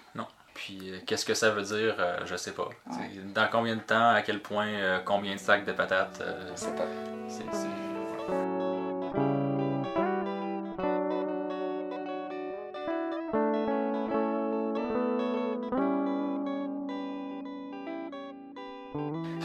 Puis 0.64 0.80
euh, 0.92 1.00
qu'est-ce 1.06 1.26
que 1.26 1.34
ça 1.34 1.50
veut 1.50 1.64
dire, 1.64 1.96
euh, 2.00 2.20
je 2.26 2.38
sais 2.38 2.54
pas. 2.54 2.70
Ouais. 2.90 3.10
Dans 3.36 3.50
combien 3.52 3.76
de 3.76 3.82
temps, 3.82 4.12
à 4.12 4.22
quel 4.22 4.42
point, 4.42 4.68
euh, 4.68 5.00
combien 5.04 5.34
de 5.36 5.40
sacs 5.40 5.66
de 5.66 5.74
patates, 5.74 6.24
Je 6.52 6.56
sais 6.56 6.74
pas. 6.74 6.86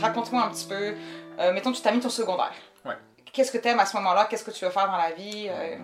Raconte-moi 0.01 0.45
un 0.45 0.51
petit 0.51 0.67
peu. 0.67 0.95
euh, 1.41 1.53
mettons, 1.53 1.73
tu 1.73 1.81
termines 1.83 2.01
ton 2.01 2.09
secondaire. 2.09 2.53
Qu'est-ce 3.39 3.53
que 3.53 3.59
tu 3.59 3.69
aimes 3.69 3.79
à 3.79 3.87
ce 3.87 3.97
moment-là? 3.99 4.25
Qu'est-ce 4.25 4.43
que 4.43 4.51
tu 4.51 4.65
veux 4.65 4.71
faire 4.73 4.89
dans 4.89 4.97
la 4.97 5.13
vie? 5.13 5.47
Euh, 5.49 5.77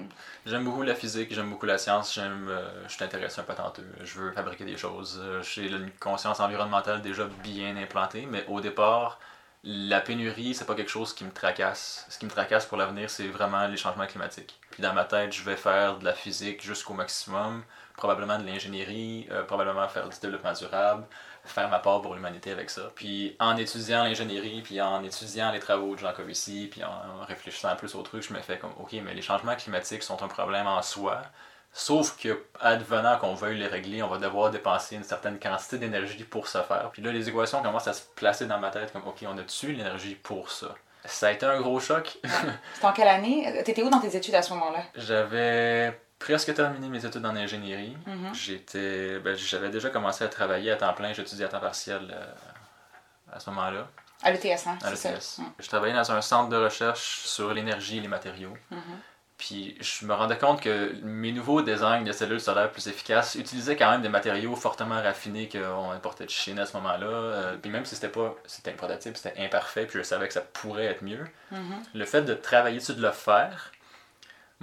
J'aime 0.45 0.65
beaucoup 0.65 0.83
la 0.83 0.97
physique, 0.97 1.33
j'aime 1.33 1.51
beaucoup 1.51 1.67
la 1.67 1.79
science, 1.79 2.13
j'aime, 2.13 2.49
euh, 2.49 2.83
je 2.89 2.95
suis 2.95 3.05
un 3.05 3.45
peu 3.45 3.55
tantôt, 3.55 3.81
je 4.03 4.19
veux 4.19 4.33
fabriquer 4.33 4.65
des 4.65 4.77
choses. 4.77 5.21
Euh, 5.23 5.41
J'ai 5.41 5.69
une 5.69 5.93
conscience 6.01 6.41
environnementale 6.41 7.01
déjà 7.01 7.27
bien 7.45 7.77
implantée, 7.77 8.27
mais 8.29 8.45
au 8.49 8.61
départ, 8.61 9.21
la 9.63 10.01
pénurie, 10.01 10.53
c'est 10.57 10.65
pas 10.65 10.75
quelque 10.75 10.91
chose 10.91 11.15
qui 11.15 11.23
me 11.23 11.31
tracasse. 11.31 12.07
Ce 12.09 12.19
qui 12.19 12.25
me 12.25 12.31
tracasse 12.33 12.67
pour 12.67 12.77
l'avenir, 12.77 13.09
c'est 13.09 13.29
vraiment 13.29 13.69
les 13.69 13.77
changements 13.77 14.09
climatiques. 14.09 14.59
Puis 14.73 14.83
dans 14.83 14.93
ma 14.93 15.05
tête, 15.05 15.33
je 15.33 15.45
vais 15.45 15.57
faire 15.57 15.99
de 15.99 16.05
la 16.05 16.13
physique 16.13 16.61
jusqu'au 16.61 16.95
maximum, 16.95 17.63
probablement 17.97 18.39
de 18.39 18.45
l'ingénierie, 18.47 19.27
euh, 19.31 19.43
probablement 19.45 19.87
faire 19.89 20.09
du 20.09 20.19
développement 20.19 20.53
durable, 20.53 21.05
faire 21.45 21.69
ma 21.69 21.79
part 21.79 22.03
pour 22.03 22.15
l'humanité 22.15 22.51
avec 22.51 22.71
ça. 22.71 22.91
Puis 22.95 23.37
en 23.39 23.57
étudiant 23.57 24.05
l'ingénierie, 24.05 24.63
puis 24.63 24.81
en 24.81 25.03
étudiant 25.05 25.53
les 25.53 25.61
travaux 25.61 25.95
de 25.95 26.01
Jean 26.01 26.13
Covici, 26.13 26.69
puis 26.71 26.83
en 26.83 27.25
réfléchissant 27.27 27.69
un 27.69 27.77
plus 27.77 27.95
au 27.95 28.03
truc, 28.03 28.23
je 28.27 28.33
me 28.33 28.41
fais 28.41 28.59
comme, 28.59 28.73
ok, 28.79 28.95
mais 29.05 29.15
les 29.15 29.23
changements 29.23 29.55
climatiques 29.55 30.03
sont 30.03 30.23
un 30.23 30.29
problème 30.29 30.67
en 30.67 30.83
soi. 30.83 31.23
Sauf 31.77 32.17
que, 32.17 32.45
advenant 32.61 33.19
qu'on 33.19 33.35
veuille 33.35 33.59
les 33.59 33.67
régler, 33.67 34.01
on 34.03 34.09
va 34.09 34.19
devoir 34.19 34.53
dépenser 34.53 34.95
une 34.95 35.03
certaine 35.03 35.41
quantité 35.41 35.77
d'énergie 35.77 36.23
pour 36.23 36.47
ce 36.47 36.59
faire. 36.63 36.91
Puis 36.93 37.03
là, 37.03 37.11
les 37.11 37.29
équations 37.29 37.63
commencent 37.63 37.89
à 37.89 37.93
se 37.93 38.03
placer 38.15 38.47
dans 38.47 38.59
ma 38.59 38.71
tête 38.71 38.93
comme, 38.93 39.07
ok, 39.07 39.25
on 39.27 39.37
a-tu 39.39 39.73
l'énergie 39.73 40.15
pour 40.15 40.53
ça? 40.53 40.69
Ça 41.05 41.29
a 41.29 41.33
été 41.33 41.45
un 41.45 41.61
gros 41.61 41.81
choc. 41.81 42.17
C'était 42.75 42.87
en 42.87 42.93
quelle 42.93 43.09
année? 43.09 43.63
T'étais 43.65 43.83
où 43.83 43.91
dans 43.91 44.01
tes 44.01 44.17
études 44.17 44.37
à 44.37 44.43
ce 44.43 44.53
moment-là? 44.55 44.85
J'avais 44.95 46.01
presque 46.19 46.55
terminé 46.55 46.89
mes 46.89 47.05
études 47.05 47.25
en 47.27 47.37
ingénierie. 47.37 47.97
Mhm. 48.07 48.35
J'étais, 48.35 49.19
ben, 49.21 49.37
j'avais 49.37 49.71
déjà 49.71 49.91
commencé 49.91 50.25
à 50.25 50.29
travailler 50.29 50.71
à 50.71 50.77
temps 50.77 50.93
plein, 50.95 51.13
j'étudiais 51.13 51.47
à 51.47 51.49
temps 51.49 51.61
partiel 51.61 52.15
euh, 52.15 52.33
à 53.33 53.41
ce 53.41 53.51
moment-là, 53.51 53.89
À 54.23 54.31
l'ETS, 54.31 54.67
hein? 54.67 54.79
à 54.83 54.91
l'ETS. 54.91 55.39
Mm. 55.39 55.45
Je 55.59 55.69
travaillais 55.69 55.95
dans 55.95 56.13
un 56.13 56.21
centre 56.21 56.49
de 56.49 56.57
recherche 56.57 57.23
sur 57.27 57.53
l'énergie 57.53 57.99
et 57.99 58.01
les 58.01 58.09
matériaux. 58.09 58.57
Mhm. 58.71 58.81
Puis 59.37 59.77
je 59.81 60.07
me 60.07 60.15
rendais 60.15 60.39
compte 60.39 60.61
que 60.61 60.95
mes 61.03 61.33
nouveaux 61.33 61.61
designs 61.61 62.03
de 62.05 62.13
cellules 62.13 62.41
solaires 62.41 62.71
plus 62.71 62.87
efficaces 62.87 63.35
utilisaient 63.35 63.75
quand 63.77 63.91
même 63.91 64.01
des 64.01 64.09
matériaux 64.09 64.55
fortement 64.55 65.03
raffinés 65.03 65.49
qu'on 65.49 65.91
importait 65.91 66.25
de 66.25 66.31
Chine 66.31 66.59
à 66.61 66.67
ce 66.67 66.77
moment-là. 66.77 67.07
Euh, 67.07 67.57
puis 67.61 67.69
même 67.69 67.85
si 67.85 67.97
c'était 67.97 68.09
pas 68.09 68.35
c'était 68.47 68.71
un 68.71 68.77
prototype, 68.77 69.17
c'était 69.17 69.45
imparfait, 69.45 69.87
puis 69.87 69.99
je 69.99 70.05
savais 70.05 70.29
que 70.29 70.35
ça 70.35 70.41
pourrait 70.41 70.85
être 70.87 71.03
mieux. 71.03 71.25
Mhm. 71.51 71.83
Le 71.95 72.05
fait 72.05 72.23
de 72.23 72.33
travailler 72.35 72.79
dessus, 72.79 72.95
de 72.95 73.03
le 73.03 73.11
faire, 73.11 73.73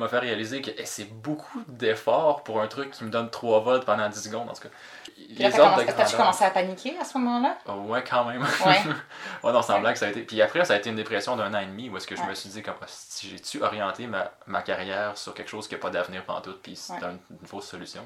m'a 0.02 0.08
fait 0.10 0.20
réaliser 0.20 0.62
que 0.62 0.72
c'est 0.84 1.06
beaucoup 1.12 1.62
d'efforts 1.68 2.44
pour 2.44 2.62
un 2.62 2.68
truc 2.68 2.92
qui 2.92 3.04
me 3.04 3.10
donne 3.10 3.30
3 3.30 3.60
volts 3.62 3.86
pendant 3.86 4.10
10 4.10 4.22
secondes. 4.24 4.50
En 4.50 4.54
tout 4.54 4.64
cas, 4.64 4.70
Puis 5.16 5.36
là, 5.44 5.52
t'as 5.52 5.58
commencé- 5.58 5.86
T'as-tu 5.96 6.16
commencé 6.18 6.44
à 6.46 6.50
paniquer 6.50 6.98
à 7.00 7.04
ce 7.06 7.18
moment-là? 7.18 7.58
Oh, 7.68 7.74
ouais, 7.92 8.04
quand 8.04 8.26
même. 8.26 8.42
Ouais. 8.42 8.48
ouais, 9.44 9.52
non, 9.54 9.62
sans 9.62 9.76
Ouais. 9.76 9.80
blague, 9.82 9.96
ça 9.96 10.08
a 10.08 10.10
été. 10.10 10.22
Puis 10.22 10.42
après, 10.42 10.66
ça 10.66 10.74
a 10.74 10.78
été 10.78 10.90
une 10.90 10.96
dépression 10.96 11.36
d'un 11.36 11.54
an 11.54 11.60
et 11.60 11.66
demi 11.66 11.90
où 11.90 11.98
est-ce 11.98 12.08
que 12.08 12.16
je 12.16 12.22
Ouais. 12.22 12.28
me 12.30 12.34
suis 12.36 12.50
dit, 12.50 12.62
comme, 12.62 12.76
Ah, 12.82 12.86
si 12.88 13.30
j'ai-tu 13.30 13.62
orienté 13.64 14.08
ma, 14.08 14.32
ma 14.48 14.62
carrière 14.62 15.18
sur 15.18 15.34
quelque 15.34 15.50
chose 15.50 15.68
qui 15.68 15.76
n'a 15.76 15.80
pas 15.80 15.90
d'avenir 15.90 16.24
pendant 16.26 16.42
tout, 16.42 16.56
puis 16.62 16.76
c'est 16.76 16.94
une 17.04 17.20
fausse 17.48 17.68
solution. 17.68 18.02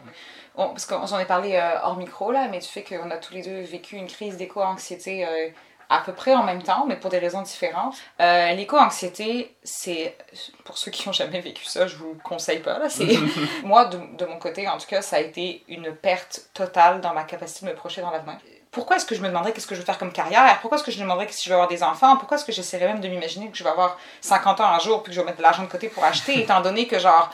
On- 0.56 0.70
parce 0.70 0.86
qu'on 0.86 1.08
s'en 1.08 1.20
est 1.20 1.26
parlé 1.26 1.56
euh, 1.56 1.80
hors 1.84 1.98
micro, 1.98 2.32
là, 2.32 2.48
mais 2.50 2.60
tu 2.60 2.70
fais 2.70 2.84
qu'on 2.84 3.10
a 3.12 3.18
tous 3.18 3.34
les 3.34 3.42
deux 3.42 3.62
vécu 3.62 3.96
une 3.96 4.08
crise 4.08 4.38
d'éco-anxiété 4.38 5.26
euh, 5.26 5.50
à 5.90 6.00
peu 6.00 6.14
près 6.14 6.34
en 6.34 6.44
même 6.44 6.64
temps, 6.64 6.86
mais 6.88 6.96
pour 6.96 7.10
des 7.10 7.20
raisons 7.20 7.42
différentes. 7.42 7.96
Euh, 8.20 8.54
L'éco-anxiété, 8.54 9.56
c'est, 9.64 10.18
pour 10.64 10.78
ceux 10.78 10.92
qui 10.92 11.08
n'ont 11.08 11.14
jamais 11.14 11.42
vécu 11.42 11.66
ça, 11.66 11.88
je 11.88 11.96
vous 11.96 12.14
le 12.14 12.20
conseille 12.24 12.60
pas, 12.60 12.80
là, 12.80 12.88
moi, 13.64 13.86
de, 13.86 14.00
de 14.18 14.26
mon 14.26 14.38
côté, 14.38 14.68
en 14.68 14.78
tout 14.78 14.88
cas, 14.88 15.02
ça 15.02 15.18
a 15.18 15.20
été 15.20 15.64
une 15.68 15.94
perte 15.96 16.50
totale 16.54 17.02
dans 17.02 17.14
ma 17.14 17.24
capacité 17.24 17.66
de 17.66 17.72
me 17.72 17.76
projeter 17.76 18.02
dans 18.02 18.12
l'avenir. 18.12 18.38
Pourquoi 18.72 18.98
est-ce 18.98 19.06
que 19.06 19.16
je 19.16 19.22
me 19.22 19.30
demanderais 19.30 19.54
qu'est-ce 19.54 19.68
que 19.68 19.76
je 19.76 19.80
veux 19.80 19.86
faire 19.86 19.98
comme 19.98 20.12
carrière? 20.12 20.60
Pourquoi 20.60 20.78
est-ce 20.78 20.84
que 20.84 20.92
je 20.92 20.98
me 20.98 21.04
demanderais 21.04 21.28
si 21.32 21.46
je 21.46 21.50
vais 21.50 21.54
avoir 21.54 21.70
des 21.70 21.82
enfants? 21.82 22.18
Pourquoi 22.18 22.36
est-ce 22.36 22.44
que 22.44 22.52
j'essaierais 22.52 22.88
même 22.88 23.00
de 23.00 23.08
m'imaginer 23.08 23.50
que 23.50 23.56
je 23.56 23.64
vais 23.64 23.70
avoir 23.70 23.98
50 24.20 24.60
ans 24.60 24.68
un 24.68 24.80
jour 24.80 25.02
puis 25.02 25.12
que 25.12 25.16
je 25.16 25.22
vais 25.22 25.26
mettre 25.26 25.38
de 25.38 25.44
l'argent 25.44 25.64
de 25.64 25.70
côté 25.70 25.88
pour 25.88 26.04
acheter, 26.04 26.40
étant 26.42 26.60
donné 26.60 26.86
que, 26.86 27.00
genre, 27.00 27.30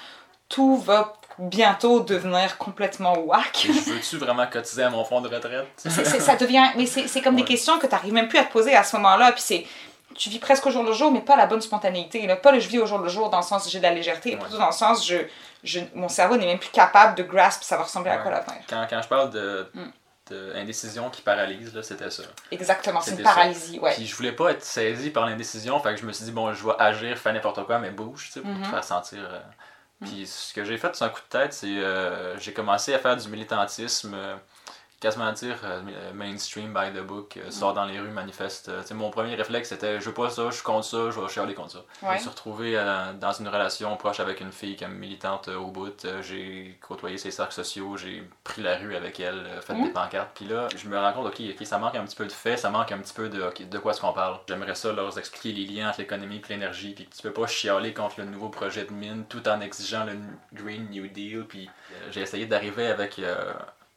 tout 0.49 0.77
va 0.77 1.13
bientôt 1.39 1.99
devenir 2.01 2.57
complètement 2.57 3.17
whack. 3.19 3.67
Veux-tu 3.69 4.17
vraiment 4.17 4.45
cotiser 4.47 4.83
à 4.83 4.89
mon 4.89 5.03
fonds 5.03 5.21
de 5.21 5.27
retraite? 5.27 5.67
Ça 5.77 6.35
devient 6.35 6.63
mais 6.75 6.85
c'est 6.85 7.21
comme 7.21 7.35
des 7.35 7.43
questions 7.45 7.79
que 7.79 7.87
tu 7.87 7.91
n'arrives 7.93 8.13
même 8.13 8.27
plus 8.27 8.37
à 8.39 8.43
te 8.43 8.51
poser 8.51 8.75
à 8.75 8.83
ce 8.83 8.95
moment-là 8.97 9.31
puis 9.31 9.41
c'est 9.41 9.65
tu 10.13 10.29
vis 10.29 10.39
presque 10.39 10.65
au 10.67 10.71
jour 10.71 10.83
le 10.83 10.91
jour 10.93 11.09
mais 11.11 11.21
pas 11.21 11.37
la 11.37 11.45
bonne 11.45 11.61
spontanéité 11.61 12.27
là. 12.27 12.35
pas 12.35 12.51
le 12.51 12.59
je 12.59 12.67
vis 12.67 12.79
au 12.79 12.85
jour 12.85 12.97
le 12.99 13.07
jour 13.07 13.29
dans 13.29 13.37
le 13.37 13.43
sens 13.43 13.69
j'ai 13.69 13.77
de 13.79 13.83
la 13.83 13.91
légèreté 13.93 14.31
Ouais. 14.35 14.37
plutôt 14.41 14.57
dans 14.57 14.65
le 14.67 14.71
sens 14.73 15.07
je, 15.07 15.15
je 15.63 15.79
mon 15.95 16.09
cerveau 16.09 16.35
n'est 16.35 16.45
même 16.47 16.59
plus 16.59 16.69
capable 16.71 17.15
de 17.15 17.23
grasp 17.23 17.63
ça 17.63 17.77
va 17.77 17.83
ressembler 17.83 18.11
à 18.11 18.17
quoi 18.17 18.29
l'avenir 18.31 18.57
Quand, 18.69 18.85
quand 18.89 19.01
je 19.01 19.07
parle 19.07 19.29
de, 19.29 19.69
Mm. 19.73 19.91
indécision 20.55 21.09
qui 21.09 21.21
paralyse, 21.21 21.73
là, 21.75 21.83
c'était 21.83 22.09
ça. 22.09 22.23
exactement 22.51 23.01
c'est 23.01 23.11
une 23.11 23.17
ça. 23.17 23.23
paralysie 23.33 23.79
ouais 23.79 23.93
Puis 23.93 24.05
je 24.05 24.15
voulais 24.15 24.31
pas 24.31 24.51
être 24.51 24.63
saisi 24.63 25.09
par 25.09 25.25
l'indécision, 25.25 25.77
fait 25.81 25.93
que 25.93 25.99
je 25.99 26.05
me 26.05 26.13
suis 26.13 26.23
dit, 26.23 26.31
bon, 26.31 26.53
je 26.53 26.65
vais 26.65 26.71
agir, 26.79 27.17
faire 27.17 27.33
n'importe 27.33 27.65
quoi, 27.65 27.79
mais 27.79 27.89
bouge, 27.89 28.27
tu 28.27 28.31
sais, 28.31 28.39
pour 28.39 28.49
Mhm. 28.49 28.61
te 28.63 28.67
faire 28.67 28.83
sentir. 28.83 29.19
euh. 29.29 29.39
Puis 30.01 30.25
ce 30.25 30.53
que 30.53 30.63
j'ai 30.63 30.77
fait, 30.77 30.95
c'est 30.95 31.05
un 31.05 31.09
coup 31.09 31.21
de 31.21 31.29
tête, 31.29 31.53
c'est 31.53 31.67
euh, 31.67 32.37
j'ai 32.39 32.53
commencé 32.53 32.93
à 32.93 32.99
faire 32.99 33.15
du 33.15 33.29
militantisme 33.29 34.13
euh, 34.15 34.35
quasiment 35.01 35.31
dire 35.33 35.57
euh, 35.65 35.81
mainstream 36.13 36.73
by 36.73 36.97
the 36.97 37.03
book, 37.03 37.35
euh, 37.37 37.51
sort 37.51 37.73
dans 37.73 37.83
les 37.85 37.99
rues, 37.99 38.11
manifeste. 38.11 38.69
Euh, 38.69 38.81
mon 38.93 39.09
premier 39.09 39.35
réflexe 39.35 39.69
c'était 39.69 39.99
je 39.99 40.05
veux 40.05 40.13
pas 40.13 40.29
ça, 40.29 40.45
je 40.49 40.55
suis 40.55 40.63
contre 40.63 40.85
ça, 40.85 41.09
je 41.11 41.19
vais 41.19 41.27
chialer 41.27 41.53
contre 41.53 41.71
ça. 41.71 41.79
Je 42.01 42.05
me 42.07 42.17
suis 42.19 42.29
retrouvé 42.29 42.77
euh, 42.77 43.11
dans 43.13 43.33
une 43.33 43.47
relation 43.49 43.95
proche 43.97 44.19
avec 44.19 44.39
une 44.41 44.51
fille 44.51 44.77
comme 44.77 44.93
militante 44.93 45.47
euh, 45.49 45.57
au 45.57 45.71
bout. 45.71 46.05
Euh, 46.05 46.21
j'ai 46.21 46.77
côtoyé 46.87 47.17
ses 47.17 47.31
cercles 47.31 47.53
sociaux, 47.53 47.97
j'ai 47.97 48.23
pris 48.43 48.61
la 48.61 48.77
rue 48.77 48.95
avec 48.95 49.19
elle, 49.19 49.39
euh, 49.47 49.59
fait 49.61 49.73
Mhm. 49.73 49.85
des 49.85 49.89
pancartes. 49.89 50.29
Puis 50.35 50.45
là, 50.45 50.67
je 50.77 50.87
me 50.87 50.97
rends 50.97 51.13
compte, 51.13 51.27
ok, 51.27 51.41
ok, 51.59 51.65
ça 51.65 51.77
manque 51.79 51.95
un 51.95 52.05
petit 52.05 52.15
peu 52.15 52.25
de 52.25 52.31
fait, 52.31 52.55
ça 52.55 52.69
manque 52.69 52.91
un 52.91 52.99
petit 52.99 53.13
peu 53.13 53.27
de 53.27 53.41
de 53.59 53.77
quoi 53.79 53.91
est-ce 53.93 54.01
qu'on 54.01 54.13
parle? 54.13 54.39
J'aimerais 54.47 54.75
ça 54.75 54.91
leur 54.93 55.17
expliquer 55.17 55.51
les 55.51 55.65
liens 55.65 55.89
entre 55.89 55.99
l'économie 55.99 56.37
et 56.37 56.53
l'énergie, 56.53 56.93
puis 56.93 57.05
que 57.07 57.15
tu 57.15 57.21
peux 57.23 57.33
pas 57.33 57.47
chialer 57.47 57.93
contre 57.93 58.19
le 58.19 58.25
nouveau 58.27 58.49
projet 58.49 58.85
de 58.85 58.91
mine 58.93 59.25
tout 59.27 59.47
en 59.49 59.59
exigeant 59.61 60.05
le 60.05 60.13
Green 60.53 60.87
New 60.91 61.07
Deal. 61.07 61.45
Puis 61.47 61.67
euh, 61.93 62.07
j'ai 62.11 62.21
essayé 62.21 62.45
d'arriver 62.45 62.85
avec. 62.87 63.19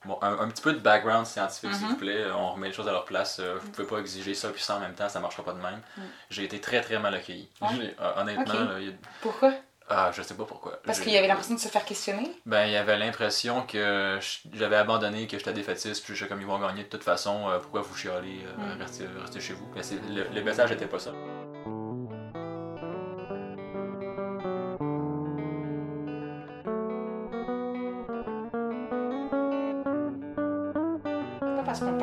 Bon, 0.04 0.18
un, 0.22 0.38
un 0.38 0.48
petit 0.48 0.62
peu 0.62 0.72
de 0.72 0.78
background 0.78 1.26
scientifique, 1.26 1.72
s'il 1.74 1.84
Mhm. 1.86 1.90
vous 1.92 1.96
plaît. 1.96 2.24
On 2.32 2.52
remet 2.52 2.68
les 2.68 2.72
choses 2.74 2.88
à 2.88 2.92
leur 2.92 3.04
place. 3.04 3.38
Euh, 3.40 3.58
Vous 3.62 3.70
pouvez 3.70 3.86
pas 3.88 3.98
exiger 3.98 4.34
ça 4.34 4.50
puis 4.50 4.62
ça 4.62 4.76
en 4.76 4.80
même 4.80 4.94
temps, 4.94 5.08
ça 5.08 5.20
marchera 5.20 5.42
pas 5.44 5.52
de 5.52 5.60
même. 5.60 5.80
Mhm. 5.96 6.04
J'ai 6.30 6.44
été 6.44 6.60
très 6.60 6.80
très 6.80 6.98
mal 6.98 7.14
accueilli. 7.14 7.48
Ouais. 7.60 7.94
Euh, 8.00 8.12
honnêtement, 8.20 8.44
Ok. 8.44 8.68
là, 8.68 8.78
il 8.80 8.86
y 8.86 8.90
a- 8.90 8.94
Pourquoi? 9.22 9.52
Ah, 9.86 10.10
je 10.14 10.22
sais 10.22 10.32
pas 10.34 10.44
pourquoi. 10.44 10.80
Parce 10.86 10.98
qu'il 10.98 11.12
y 11.12 11.18
avait 11.18 11.28
l'impression 11.28 11.54
de 11.54 11.60
se 11.60 11.68
faire 11.68 11.84
questionner? 11.84 12.34
Ben, 12.46 12.64
il 12.64 12.72
y 12.72 12.76
avait 12.76 12.96
l'impression 12.98 13.66
que 13.66 14.18
j'avais 14.54 14.76
abandonné, 14.76 15.26
que 15.26 15.36
j'étais 15.38 15.52
défaitiste, 15.52 16.02
puis 16.04 16.14
je 16.16 16.24
comme 16.24 16.40
ils 16.40 16.46
vont 16.46 16.58
gagner 16.58 16.84
de 16.84 16.88
toute 16.88 17.04
façon, 17.04 17.50
euh, 17.50 17.58
pourquoi 17.58 17.82
vous 17.82 17.94
chialez, 17.94 18.40
euh, 18.46 18.74
Mhm. 18.76 18.80
restez, 18.80 19.04
restez 19.20 19.40
chez 19.40 19.52
vous? 19.52 19.68
Mais 19.74 19.82
c'est- 19.82 20.00
le, 20.08 20.24
le 20.34 20.42
message 20.42 20.72
était 20.72 20.86
pas 20.86 20.98
ça. 20.98 21.12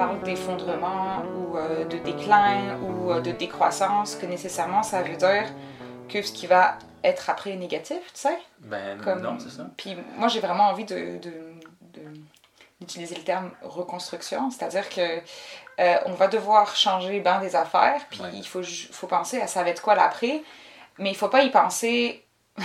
Parle 0.01 0.21
d'effondrement 0.23 1.23
ou 1.35 1.57
euh, 1.57 1.85
de 1.85 1.97
déclin 1.97 2.77
ou 2.81 3.11
euh, 3.11 3.21
de 3.21 3.31
décroissance 3.31 4.15
que 4.15 4.25
nécessairement 4.25 4.81
ça 4.83 5.01
veut 5.03 5.15
dire 5.15 5.45
que 6.09 6.21
ce 6.21 6.31
qui 6.31 6.47
va 6.47 6.77
être 7.03 7.29
après 7.29 7.51
est 7.51 7.55
négatif, 7.57 7.99
tu 8.13 8.21
sais? 8.25 8.37
Ben, 8.59 8.99
Comme- 9.03 9.21
non, 9.21 9.37
c'est 9.39 9.49
ça. 9.49 9.65
Puis 9.77 9.95
moi, 10.17 10.27
j'ai 10.27 10.39
vraiment 10.39 10.67
envie 10.69 10.85
de, 10.85 11.19
d'utiliser 12.79 13.15
le 13.15 13.23
terme 13.23 13.51
reconstruction, 13.61 14.49
c'est-à-dire 14.49 14.87
que 14.89 15.01
euh, 15.79 15.95
on 16.05 16.13
va 16.13 16.27
devoir 16.27 16.75
changer 16.75 17.19
ben 17.21 17.39
des 17.39 17.55
affaires, 17.55 18.01
puis 18.09 18.21
Ouais. 18.21 18.29
il 18.33 18.45
faut, 18.45 18.61
faut 18.91 19.07
penser 19.07 19.39
à 19.41 19.47
ça 19.47 19.63
va 19.63 19.69
être 19.69 19.81
quoi 19.81 19.95
l'après, 19.95 20.41
mais 20.97 21.09
il 21.11 21.15
faut 21.15 21.27
pas 21.29 21.43
y 21.43 21.49
penser 21.51 22.23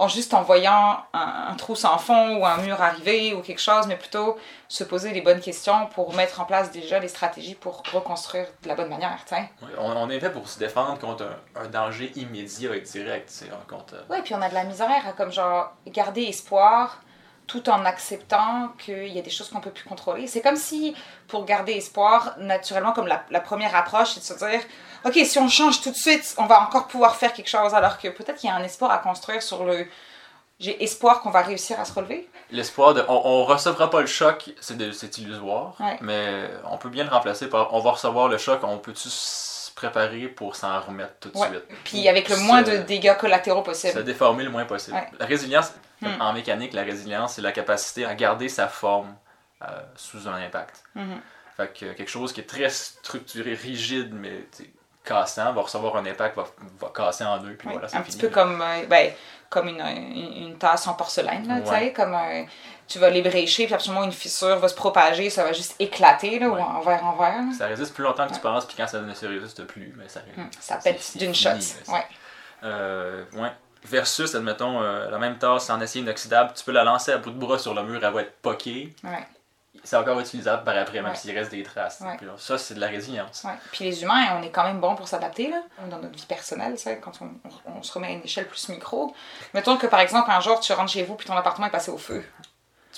en 0.00 0.08
juste 0.08 0.32
en 0.34 0.42
voyant 0.42 1.04
un, 1.12 1.30
un 1.50 1.54
trou 1.56 1.74
sans 1.76 1.98
fond 1.98 2.38
ou 2.38 2.46
un 2.46 2.56
mur 2.56 2.80
arriver 2.80 3.34
ou 3.34 3.42
quelque 3.42 3.60
chose, 3.60 3.86
mais 3.86 3.96
plutôt 3.96 4.38
se 4.66 4.82
poser 4.82 5.12
les 5.12 5.20
bonnes 5.20 5.40
questions 5.40 5.86
pour 5.94 6.14
mettre 6.14 6.40
en 6.40 6.46
place 6.46 6.70
déjà 6.70 6.98
les 6.98 7.08
stratégies 7.08 7.54
pour 7.54 7.82
reconstruire 7.92 8.46
de 8.62 8.68
la 8.68 8.74
bonne 8.74 8.88
manière, 8.88 9.18
On, 9.78 9.92
on 9.92 10.08
est 10.08 10.18
fait 10.18 10.30
pour 10.30 10.48
se 10.48 10.58
défendre 10.58 10.98
contre 10.98 11.24
un, 11.56 11.62
un 11.64 11.68
danger 11.68 12.10
immédiat 12.16 12.74
et 12.74 12.80
direct, 12.80 13.30
hein, 13.52 13.56
contre... 13.68 13.94
euh, 13.94 14.02
Ouais, 14.12 14.22
puis 14.22 14.34
on 14.34 14.40
a 14.40 14.48
de 14.48 14.54
la 14.54 14.64
misère 14.64 15.06
à 15.06 15.12
comme 15.12 15.32
genre 15.32 15.72
garder 15.86 16.22
espoir 16.22 17.02
tout 17.46 17.68
en 17.68 17.84
acceptant 17.84 18.68
qu'il 18.78 19.08
y 19.08 19.18
a 19.18 19.22
des 19.22 19.30
choses 19.30 19.50
qu'on 19.50 19.60
peut 19.60 19.72
plus 19.72 19.88
contrôler. 19.88 20.28
C'est 20.28 20.40
comme 20.40 20.56
si, 20.56 20.94
pour 21.26 21.44
garder 21.44 21.72
espoir, 21.72 22.36
naturellement, 22.38 22.92
comme 22.92 23.08
la, 23.08 23.24
la 23.30 23.40
première 23.40 23.74
approche, 23.74 24.10
c'est 24.14 24.20
de 24.20 24.24
se 24.38 24.44
dire, 24.46 24.60
OK, 25.04 25.14
si 25.24 25.38
on 25.38 25.48
change 25.48 25.80
tout 25.80 25.90
de 25.90 25.96
suite, 25.96 26.34
on 26.38 26.46
va 26.46 26.60
encore 26.62 26.86
pouvoir 26.88 27.16
faire 27.16 27.32
quelque 27.32 27.48
chose, 27.48 27.72
alors 27.74 27.98
que 27.98 28.08
peut-être 28.08 28.36
qu'il 28.36 28.48
y 28.50 28.52
a 28.52 28.56
un 28.56 28.62
espoir 28.62 28.90
à 28.90 28.98
construire 28.98 29.42
sur 29.42 29.64
le... 29.64 29.86
J'ai 30.58 30.82
espoir 30.84 31.22
qu'on 31.22 31.30
va 31.30 31.40
réussir 31.40 31.80
à 31.80 31.86
se 31.86 31.92
relever. 31.94 32.28
L'espoir 32.50 32.92
de. 32.92 33.02
On, 33.08 33.14
on 33.24 33.44
recevra 33.46 33.88
pas 33.88 34.02
le 34.02 34.06
choc, 34.06 34.50
c'est 34.60 35.16
illusoire, 35.18 35.74
Ouais. 35.80 35.96
mais 36.02 36.50
on 36.70 36.76
peut 36.76 36.90
bien 36.90 37.04
le 37.04 37.08
remplacer 37.10 37.48
par. 37.48 37.72
On 37.72 37.80
va 37.80 37.92
recevoir 37.92 38.28
le 38.28 38.36
choc, 38.36 38.60
on 38.62 38.76
peut-tu 38.76 39.08
se 39.08 39.70
préparer 39.72 40.28
pour 40.28 40.56
s'en 40.56 40.78
remettre 40.82 41.14
tout 41.18 41.30
de 41.30 41.38
Ouais. 41.38 41.48
suite? 41.48 41.64
Puis 41.84 42.06
avec 42.10 42.28
le 42.28 42.36
moins 42.36 42.60
de 42.60 42.72
Se- 42.72 42.82
dégâts 42.82 43.16
collatéraux 43.16 43.60
Se 43.60 43.64
possible. 43.70 44.04
déformer 44.04 44.44
le 44.44 44.50
moins 44.50 44.66
possible. 44.66 44.96
Ouais. 44.98 45.08
La 45.18 45.24
résilience, 45.24 45.72
Hmm. 46.02 46.20
en 46.20 46.32
mécanique, 46.34 46.74
la 46.74 46.82
résilience, 46.82 47.34
c'est 47.34 47.42
la 47.42 47.52
capacité 47.52 48.04
à 48.04 48.14
garder 48.14 48.50
sa 48.50 48.68
forme 48.68 49.14
euh, 49.62 49.66
sous 49.96 50.28
un 50.28 50.34
impact. 50.34 50.82
Mhm. 50.94 51.20
Fait 51.56 51.72
que 51.72 51.92
quelque 51.94 52.08
chose 52.10 52.32
qui 52.34 52.40
est 52.40 52.44
très 52.48 52.68
structuré, 52.68 53.54
rigide, 53.54 54.10
mais 54.12 54.46
cassant, 55.04 55.52
va 55.52 55.62
recevoir 55.62 55.96
un 55.96 56.06
impact, 56.06 56.36
va, 56.36 56.44
va 56.80 56.88
casser 56.94 57.24
en 57.24 57.38
deux, 57.38 57.54
puis 57.54 57.68
voilà, 57.70 57.88
c'est 57.88 57.96
un 57.96 58.02
fini. 58.02 58.16
petit 58.16 58.26
peu 58.26 58.32
comme, 58.32 58.60
euh, 58.60 58.86
ben, 58.88 59.12
comme 59.48 59.68
une, 59.68 59.80
une, 59.80 60.48
une 60.48 60.58
tasse 60.58 60.86
en 60.86 60.94
porcelaine, 60.94 61.46
là, 61.48 61.60
tu 61.60 61.70
Ouais. 61.70 61.92
comme 61.92 62.14
un- 62.14 62.44
tu 62.86 62.98
vas 62.98 63.08
l'ébrécher, 63.10 63.66
puis 63.66 63.74
absolument 63.74 64.04
une 64.04 64.12
fissure 64.12 64.56
va 64.58 64.68
se 64.68 64.74
propager, 64.74 65.30
ça 65.30 65.44
va 65.44 65.52
juste 65.52 65.74
éclater, 65.78 66.38
là, 66.38 66.48
Ouais. 66.48 66.60
ou 66.60 66.62
en 66.62 66.80
verre 66.80 67.04
en 67.04 67.16
verre. 67.16 67.40
Ça 67.56 67.66
résiste 67.66 67.94
plus 67.94 68.04
longtemps 68.04 68.26
que 68.26 68.34
tu 68.34 68.40
penses, 68.40 68.66
puis 68.66 68.76
quand 68.76 68.86
ça 68.88 69.00
ne 69.00 69.14
se 69.14 69.26
résiste 69.26 69.64
plus, 69.64 69.92
mais 69.96 70.08
ça 70.08 70.20
Hum, 70.36 70.48
Ça 70.60 70.76
pète 70.76 71.16
d'une 71.16 71.34
shot. 71.34 71.50
Ouais. 71.88 72.04
Euh, 72.64 73.24
ouais. 73.34 73.50
Versus, 73.84 74.34
admettons, 74.34 74.82
euh, 74.82 75.08
la 75.10 75.18
même 75.18 75.38
tasse 75.38 75.70
en 75.70 75.80
acier 75.80 76.02
inoxydable, 76.02 76.52
tu 76.54 76.62
peux 76.64 76.72
la 76.72 76.84
lancer 76.84 77.12
à 77.12 77.18
bout 77.18 77.30
de 77.30 77.38
bras 77.38 77.58
sur 77.58 77.72
le 77.74 77.82
mur, 77.82 78.04
elle 78.04 78.12
va 78.12 78.20
être 78.22 78.36
poquée. 78.42 78.94
Ouais. 79.02 79.26
C'est 79.82 79.96
encore 79.96 80.20
utilisable 80.20 80.64
par 80.64 80.76
après, 80.76 81.00
même 81.00 81.14
s'il 81.16 81.36
reste 81.36 81.50
des 81.50 81.62
traces. 81.62 82.00
Ouais. 82.00 82.16
Puis 82.16 82.26
là, 82.26 82.32
ça, 82.36 82.58
c'est 82.58 82.74
de 82.74 82.80
la 82.80 82.88
résilience. 82.88 83.44
Puis 83.72 83.84
les 83.84 84.02
humains, 84.02 84.38
on 84.38 84.42
est 84.42 84.50
quand 84.50 84.64
même 84.64 84.80
bon 84.80 84.94
pour 84.94 85.08
s'adapter, 85.08 85.52
dans 85.90 85.98
notre 85.98 86.14
vie 86.16 86.26
personnelle, 86.26 86.78
sais, 86.78 86.98
quand 86.98 87.12
on, 87.22 87.26
on- 87.48 87.78
on 87.78 87.82
se 87.82 87.92
remet 87.92 88.08
à 88.08 88.10
une 88.10 88.22
échelle 88.22 88.46
plus 88.46 88.68
micro. 88.68 89.14
Mettons 89.54 89.76
que, 89.76 89.86
par 89.86 90.00
exemple, 90.00 90.30
un 90.30 90.40
jour, 90.40 90.60
tu 90.60 90.72
rentres 90.72 90.92
chez 90.92 91.02
vous, 91.02 91.14
puis 91.14 91.26
ton 91.26 91.34
appartement 91.36 91.66
est 91.66 91.70
passé 91.70 91.90
au 91.90 91.98
feu. 91.98 92.24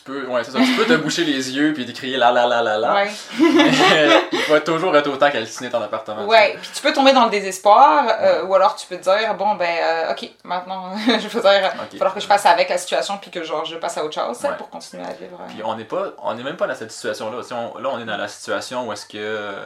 Tu 0.04 0.10
peux, 0.10 0.26
ouais, 0.26 0.42
ça. 0.42 0.58
Tu 0.58 0.72
peux 0.76 0.84
te 0.84 0.94
boucher 0.94 1.24
les 1.24 1.52
yeux 1.54 1.72
puis 1.72 1.90
crier 1.92 2.16
la 2.16 2.32
la 2.32 2.44
la 2.46 2.60
la 2.60 2.76
la. 2.78 2.94
Ouais. 2.94 3.10
Mais 3.40 4.08
il 4.32 4.40
va 4.48 4.60
toujours 4.60 4.96
être 4.96 5.06
autant 5.08 5.30
calciner 5.30 5.70
ton 5.70 5.80
appartement. 5.80 6.26
Ouais, 6.26 6.56
puis 6.60 6.70
tu 6.74 6.82
peux 6.82 6.92
tomber 6.92 7.12
dans 7.12 7.24
le 7.26 7.30
désespoir, 7.30 8.04
euh, 8.20 8.44
ou 8.44 8.54
alors 8.54 8.74
tu 8.74 8.86
peux 8.88 8.96
te 8.96 9.02
dire, 9.02 9.34
bon, 9.36 9.54
ben, 9.54 9.68
euh, 9.80 10.12
ok, 10.12 10.28
maintenant, 10.44 10.96
je 11.06 11.28
veux 11.28 11.40
dire, 11.40 11.52
il 11.52 11.78
va 11.78 11.86
falloir 11.98 12.14
que 12.14 12.20
je 12.20 12.26
fasse 12.26 12.46
avec 12.46 12.68
la 12.68 12.78
situation, 12.78 13.16
puis 13.18 13.30
que 13.30 13.44
genre, 13.44 13.64
je 13.64 13.76
passe 13.76 13.96
à 13.98 14.04
autre 14.04 14.14
chose, 14.14 14.42
Ouais. 14.42 14.56
pour 14.58 14.70
continuer 14.70 15.04
à 15.04 15.12
vivre. 15.12 15.38
euh. 15.40 15.46
Puis 15.48 15.62
on 15.64 15.76
n'est 15.76 15.84
pas, 15.84 16.08
on 16.22 16.34
n'est 16.34 16.42
même 16.42 16.56
pas 16.56 16.66
dans 16.66 16.74
cette 16.74 16.90
situation-là. 16.92 17.38
Tu 17.42 17.48
sais, 17.48 17.54
on- 17.54 17.78
là, 17.78 17.88
on 17.92 18.00
est 18.00 18.04
dans 18.04 18.16
la 18.16 18.28
situation 18.28 18.88
où 18.88 18.92
est-ce 18.92 19.06
que, 19.06 19.18
euh, 19.18 19.64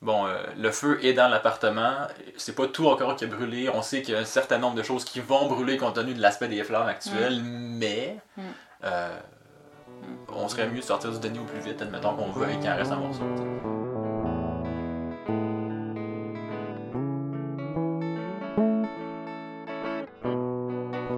bon, 0.00 0.26
euh, 0.26 0.38
le 0.56 0.70
feu 0.70 0.98
est 1.04 1.12
dans 1.12 1.28
l'appartement. 1.28 1.92
C'est 2.38 2.54
pas 2.56 2.66
tout 2.66 2.88
encore 2.88 3.14
qui 3.16 3.24
a 3.24 3.26
brûlé. 3.26 3.68
On 3.74 3.82
sait 3.82 4.00
qu'il 4.00 4.14
y 4.14 4.16
a 4.16 4.20
un 4.20 4.24
certain 4.24 4.56
nombre 4.56 4.76
de 4.76 4.82
choses 4.82 5.04
qui 5.04 5.20
vont 5.20 5.46
brûler 5.48 5.76
compte 5.76 5.96
tenu 5.96 6.14
de 6.14 6.22
l'aspect 6.22 6.48
des 6.48 6.64
flammes 6.64 6.88
actuelles, 6.88 7.42
mais 7.44 8.16
Mm. 8.38 8.42
euh, 8.84 9.10
on 10.34 10.48
serait 10.48 10.68
mieux 10.68 10.80
de 10.80 10.84
sortir 10.84 11.10
du 11.10 11.18
déni 11.18 11.38
au 11.38 11.44
plus 11.44 11.60
vite, 11.60 11.80
admettons 11.82 12.14
qu'on 12.14 12.30
veuille 12.30 12.58
qu'il 12.58 12.70
en 12.70 12.76
reste 12.76 12.92
un 12.92 12.96
morceau. 12.96 13.24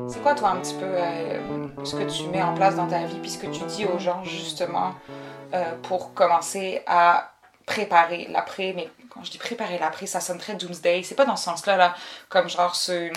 C'est 0.09 0.23
quoi, 0.23 0.35
toi, 0.35 0.51
un 0.51 0.57
petit 0.57 0.75
peu, 0.75 0.85
euh, 0.85 1.85
ce 1.85 1.97
que 1.97 2.05
tu 2.05 2.29
mets 2.29 2.43
en 2.43 2.55
place 2.55 2.77
dans 2.77 2.87
ta 2.87 3.05
vie, 3.05 3.19
puis 3.19 3.31
ce 3.31 3.39
que 3.39 3.47
tu 3.47 3.65
dis 3.65 3.87
aux 3.87 3.99
gens, 3.99 4.23
justement, 4.25 4.95
euh, 5.55 5.75
pour 5.83 6.15
commencer 6.15 6.83
à 6.87 7.33
préparer 7.67 8.27
l'après, 8.31 8.73
mais 8.75 8.91
quand 9.09 9.23
je 9.25 9.31
dis 9.31 9.39
préparer 9.39 9.79
l'après, 9.79 10.07
ça 10.07 10.21
sonne 10.21 10.39
très 10.39 10.55
doomsday, 10.55 11.03
c'est 11.03 11.15
pas 11.15 11.25
dans 11.25 11.37
ce 11.37 11.45
sens-là, 11.45 11.77
là, 11.77 11.95
comme 12.29 12.49
genre 12.49 12.75
se... 12.75 13.11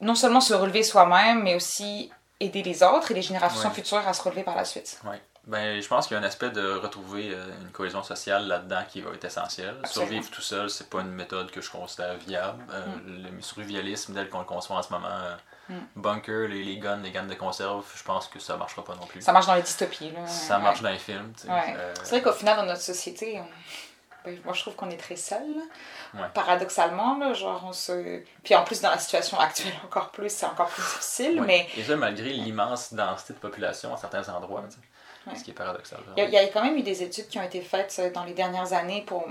non 0.00 0.14
seulement 0.14 0.40
se 0.40 0.54
relever 0.54 0.82
soi-même, 0.82 1.42
mais 1.42 1.54
aussi 1.54 2.10
aider 2.40 2.62
les 2.62 2.82
autres 2.82 3.10
et 3.10 3.14
les 3.14 3.22
générations 3.22 3.68
Ouais. 3.68 3.74
futures 3.74 4.06
à 4.06 4.12
se 4.12 4.22
relever 4.22 4.42
par 4.44 4.56
la 4.56 4.64
suite. 4.64 5.00
Ouais. 5.04 5.20
Ben, 5.46 5.80
je 5.80 5.88
pense 5.88 6.06
qu'il 6.06 6.14
y 6.14 6.20
a 6.20 6.22
un 6.22 6.26
aspect 6.26 6.50
de 6.50 6.74
retrouver 6.74 7.30
euh, 7.32 7.42
une 7.62 7.70
cohésion 7.70 8.02
sociale 8.02 8.46
là-dedans 8.46 8.82
qui 8.88 9.00
va 9.00 9.10
être 9.12 9.24
essentiel. 9.24 9.74
Absolument. 9.82 10.10
Survivre 10.10 10.30
tout 10.30 10.42
seul, 10.42 10.68
c'est 10.68 10.90
pas 10.90 11.00
une 11.00 11.10
méthode 11.12 11.50
que 11.50 11.60
je 11.62 11.70
considère 11.70 12.14
viable. 12.18 12.62
Euh, 12.70 12.84
Le 13.06 13.40
survivalisme 13.40 14.14
tel 14.14 14.28
qu'on 14.28 14.40
le 14.40 14.44
conçoit 14.44 14.76
en 14.76 14.82
ce 14.82 14.92
moment, 14.92 15.08
euh, 15.10 15.34
Mm. 15.70 15.74
bunker, 15.96 16.48
les, 16.48 16.64
les 16.64 16.78
guns, 16.78 16.96
les 17.02 17.10
guns 17.10 17.24
de 17.26 17.34
conserve, 17.34 17.84
je 17.94 18.02
pense 18.02 18.26
que 18.28 18.38
ça 18.38 18.56
marchera 18.56 18.82
pas 18.84 18.94
non 18.94 19.04
plus. 19.06 19.20
Ça 19.20 19.32
marche 19.32 19.46
dans 19.46 19.54
les 19.54 19.60
dystopies, 19.62 20.10
là. 20.12 20.26
Ça 20.26 20.56
Ouais. 20.56 20.62
marche 20.62 20.80
dans 20.80 20.88
les 20.90 20.98
films. 20.98 21.32
Ouais. 21.46 21.74
Euh, 21.76 21.92
C'est 22.04 22.10
vrai 22.10 22.22
qu'au 22.22 22.32
final, 22.32 22.56
dans 22.56 22.64
notre 22.64 22.80
société, 22.80 23.38
on- 23.38 23.48
moi 24.44 24.54
je 24.54 24.60
trouve 24.62 24.74
qu'on 24.74 24.90
est 24.90 24.96
très 24.96 25.16
seul. 25.16 25.42
Ouais. 26.14 26.20
Paradoxalement, 26.34 27.18
là, 27.18 27.34
genre 27.34 27.62
on 27.66 27.72
se. 27.72 28.22
Puis 28.42 28.54
en 28.54 28.64
plus, 28.64 28.80
dans 28.80 28.90
la 28.90 28.98
situation 28.98 29.38
actuelle, 29.38 29.72
encore 29.84 30.10
plus, 30.10 30.30
c'est 30.30 30.46
encore 30.46 30.68
plus 30.68 30.82
difficile. 30.82 31.40
ouais. 31.40 31.46
Mais 31.46 31.66
Et 31.76 31.82
ça, 31.84 31.96
malgré 31.96 32.30
l'immense 32.30 32.92
densité 32.94 33.34
de 33.34 33.38
population 33.38 33.92
à 33.92 33.96
certains 33.96 34.28
endroits. 34.34 34.62
Ouais. 35.26 35.36
ce 35.36 35.44
qui 35.44 35.50
est 35.50 35.54
paradoxal. 35.54 35.98
il 36.16 36.22
y, 36.22 36.26
a- 36.26 36.28
il 36.28 36.32
y 36.32 36.38
a 36.38 36.46
quand 36.48 36.62
même 36.64 36.76
eu 36.76 36.82
des 36.82 37.02
études 37.02 37.28
qui 37.28 37.38
ont 37.38 37.42
été 37.42 37.60
faites 37.60 37.94
euh, 37.98 38.10
dans 38.10 38.24
les 38.24 38.32
dernières 38.32 38.72
années 38.72 39.02
pour, 39.06 39.26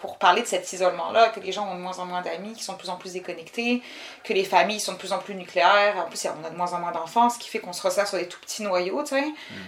pour 0.00 0.18
parler 0.18 0.42
de 0.42 0.46
cet 0.46 0.72
isolement-là, 0.72 1.30
que 1.30 1.40
les 1.40 1.50
gens 1.50 1.66
ont 1.68 1.74
de 1.74 1.80
moins 1.80 1.98
en 1.98 2.06
moins 2.06 2.22
d'amis, 2.22 2.52
qui 2.54 2.62
sont 2.62 2.74
de 2.74 2.78
plus 2.78 2.90
en 2.90 2.96
plus 2.96 3.14
déconnectés, 3.14 3.82
que 4.22 4.32
les 4.32 4.44
familles 4.44 4.78
sont 4.78 4.92
de 4.92 4.98
plus 4.98 5.12
en 5.12 5.18
plus 5.18 5.34
nucléaires. 5.34 5.96
En 5.96 6.08
plus, 6.08 6.26
on 6.26 6.46
a 6.46 6.50
de 6.50 6.56
moins 6.56 6.72
en 6.74 6.78
moins 6.78 6.92
d'enfants, 6.92 7.28
ce 7.28 7.38
qui 7.40 7.48
fait 7.48 7.58
qu'on 7.58 7.72
se 7.72 7.82
resserre 7.82 8.06
sur 8.06 8.18
des 8.18 8.28
tout 8.28 8.38
petits 8.40 8.62
noyaux, 8.62 9.02
tu 9.02 9.08
sais. 9.16 9.24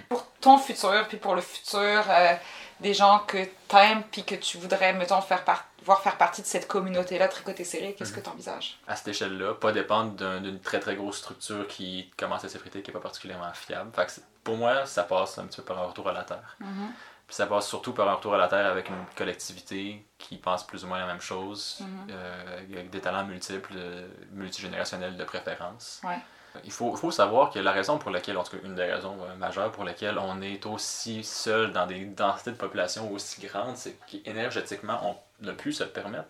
Pour 0.08 0.24
ton 0.40 0.58
futur, 0.58 1.06
puis 1.08 1.16
pour 1.16 1.34
le 1.34 1.40
futur 1.42 2.04
euh, 2.08 2.34
des 2.82 2.94
gens 2.94 3.20
que 3.20 3.38
t'aimes, 3.68 4.02
puis 4.12 4.24
que 4.24 4.34
tu 4.34 4.58
voudrais, 4.58 4.92
mettons, 4.92 5.20
faire 5.22 5.44
par- 5.44 5.64
voir 5.84 6.00
faire 6.02 6.16
partie 6.16 6.42
de 6.42 6.46
cette 6.46 6.68
communauté-là, 6.68 7.28
tricoter 7.28 7.64
serré, 7.64 7.94
qu'est-ce 7.98 8.12
que 8.12 8.20
tu 8.20 8.28
envisages? 8.28 8.78
À 8.86 8.94
cette 8.96 9.08
échelle-là, 9.08 9.54
pas 9.54 9.72
dépendre 9.72 10.12
d'un- 10.12 10.40
d'une 10.40 10.60
très 10.60 10.78
très 10.80 10.94
grosse 10.96 11.18
structure 11.18 11.66
qui 11.66 12.10
commence 12.16 12.44
à 12.44 12.48
s'effriter, 12.48 12.82
qui 12.82 12.90
n'est 12.90 12.94
pas 12.94 13.00
particulièrement 13.00 13.52
fiable. 13.54 13.90
Fait 13.94 14.06
que 14.06 14.12
pour 14.44 14.56
moi, 14.56 14.86
ça 14.86 15.02
passe 15.04 15.38
un 15.38 15.46
petit 15.46 15.56
peu 15.60 15.64
par 15.64 15.78
un 15.80 15.86
retour 15.86 16.08
à 16.08 16.12
la 16.12 16.22
terre. 16.24 16.56
Mhm. 16.60 16.92
Puis 17.26 17.36
ça 17.36 17.46
passe 17.46 17.66
surtout 17.66 17.92
par 17.94 18.08
un 18.08 18.14
retour 18.14 18.34
à 18.34 18.38
la 18.38 18.46
terre 18.48 18.66
avec 18.66 18.88
une 18.90 19.04
collectivité 19.16 20.04
qui 20.18 20.36
pense 20.36 20.66
plus 20.66 20.84
ou 20.84 20.86
moins 20.88 20.98
la 20.98 21.06
même 21.06 21.20
chose, 21.20 21.78
Mhm. 21.80 22.06
euh, 22.10 22.58
avec 22.58 22.90
des 22.90 23.00
talents 23.00 23.24
multiples, 23.24 23.72
euh, 23.76 24.06
multigénérationnels 24.32 25.16
de 25.16 25.24
préférence. 25.24 26.00
Ouais. 26.04 26.18
Il 26.64 26.72
faut, 26.72 26.94
faut 26.96 27.10
savoir 27.10 27.50
que 27.50 27.58
la 27.58 27.72
raison 27.72 27.98
pour 27.98 28.10
laquelle, 28.10 28.36
en 28.36 28.44
tout 28.44 28.56
cas 28.56 28.62
une 28.64 28.74
des 28.74 28.84
raisons 28.84 29.16
euh, 29.22 29.34
majeures 29.36 29.72
pour 29.72 29.84
lesquelles 29.84 30.18
on 30.18 30.42
est 30.42 30.66
aussi 30.66 31.24
seul 31.24 31.72
dans 31.72 31.86
des 31.86 32.04
densités 32.04 32.50
de 32.50 32.56
population 32.56 33.10
aussi 33.12 33.46
grandes, 33.46 33.76
c'est 33.76 33.96
qu'énergétiquement, 34.06 34.98
on 35.02 35.46
n'a 35.46 35.52
plus 35.52 35.72
se 35.72 35.84
le 35.84 35.90
permettre. 35.90 36.28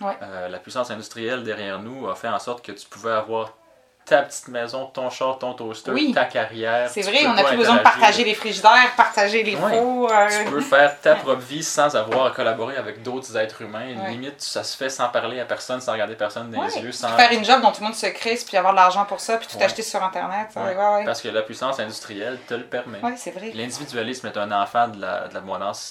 Ouais. 0.00 0.16
Euh, 0.22 0.48
la 0.48 0.58
puissance 0.58 0.90
industrielle 0.90 1.44
derrière 1.44 1.80
nous 1.80 2.08
a 2.08 2.14
fait 2.14 2.28
en 2.28 2.38
sorte 2.38 2.64
que 2.64 2.72
tu 2.72 2.88
pouvais 2.88 3.12
avoir 3.12 3.52
ta 4.04 4.22
petite 4.22 4.48
maison, 4.48 4.86
ton 4.86 5.08
char, 5.10 5.38
ton 5.38 5.54
toaster, 5.54 5.90
Oui. 5.90 6.12
ta 6.14 6.24
carrière. 6.24 6.90
C'est 6.90 7.02
vrai, 7.02 7.26
on 7.26 7.32
n'a 7.34 7.44
plus 7.44 7.56
besoin 7.56 7.76
de 7.76 7.80
partager 7.82 8.24
les 8.24 8.34
frigidaires, 8.34 8.92
partager 8.96 9.42
les 9.42 9.56
fours. 9.56 10.10
euh, 10.12 10.28
Tu 10.44 10.50
peux 10.50 10.60
faire 10.60 11.00
ta 11.00 11.14
propre 11.14 11.40
vie 11.40 11.62
sans 11.62 11.94
avoir 11.96 12.26
à 12.26 12.30
collaborer 12.30 12.76
avec 12.76 13.02
d'autres 13.02 13.36
êtres 13.36 13.62
humains. 13.62 13.94
Limite, 14.08 14.40
ça 14.42 14.62
se 14.62 14.76
fait 14.76 14.90
sans 14.90 15.08
parler 15.08 15.40
à 15.40 15.44
personne, 15.44 15.80
sans 15.80 15.92
regarder 15.92 16.14
personne 16.14 16.50
dans 16.50 16.62
les 16.62 16.78
yeux, 16.78 16.92
sans... 16.92 17.08
Faire 17.16 17.32
une 17.32 17.44
job 17.44 17.60
dont 17.62 17.70
tout 17.72 17.80
le 17.80 17.86
monde 17.86 17.94
se 17.94 18.06
crisse, 18.06 18.44
puis 18.44 18.56
avoir 18.56 18.72
de 18.72 18.78
l'argent 18.78 19.04
pour 19.04 19.20
ça, 19.20 19.36
puis 19.38 19.46
tout 19.50 19.58
acheter 19.62 19.82
sur 19.82 20.02
Internet. 20.02 20.48
Parce 21.04 21.20
que 21.20 21.28
la 21.28 21.42
puissance 21.42 21.78
industrielle 21.80 22.38
te 22.46 22.54
le 22.54 22.64
permet. 22.64 23.00
Ouais, 23.02 23.14
c'est 23.16 23.30
vrai. 23.30 23.52
L'individualisme 23.54 24.26
est 24.26 24.36
un 24.36 24.52
enfant 24.52 24.88
de 24.88 25.00
la, 25.00 25.28
de 25.28 25.38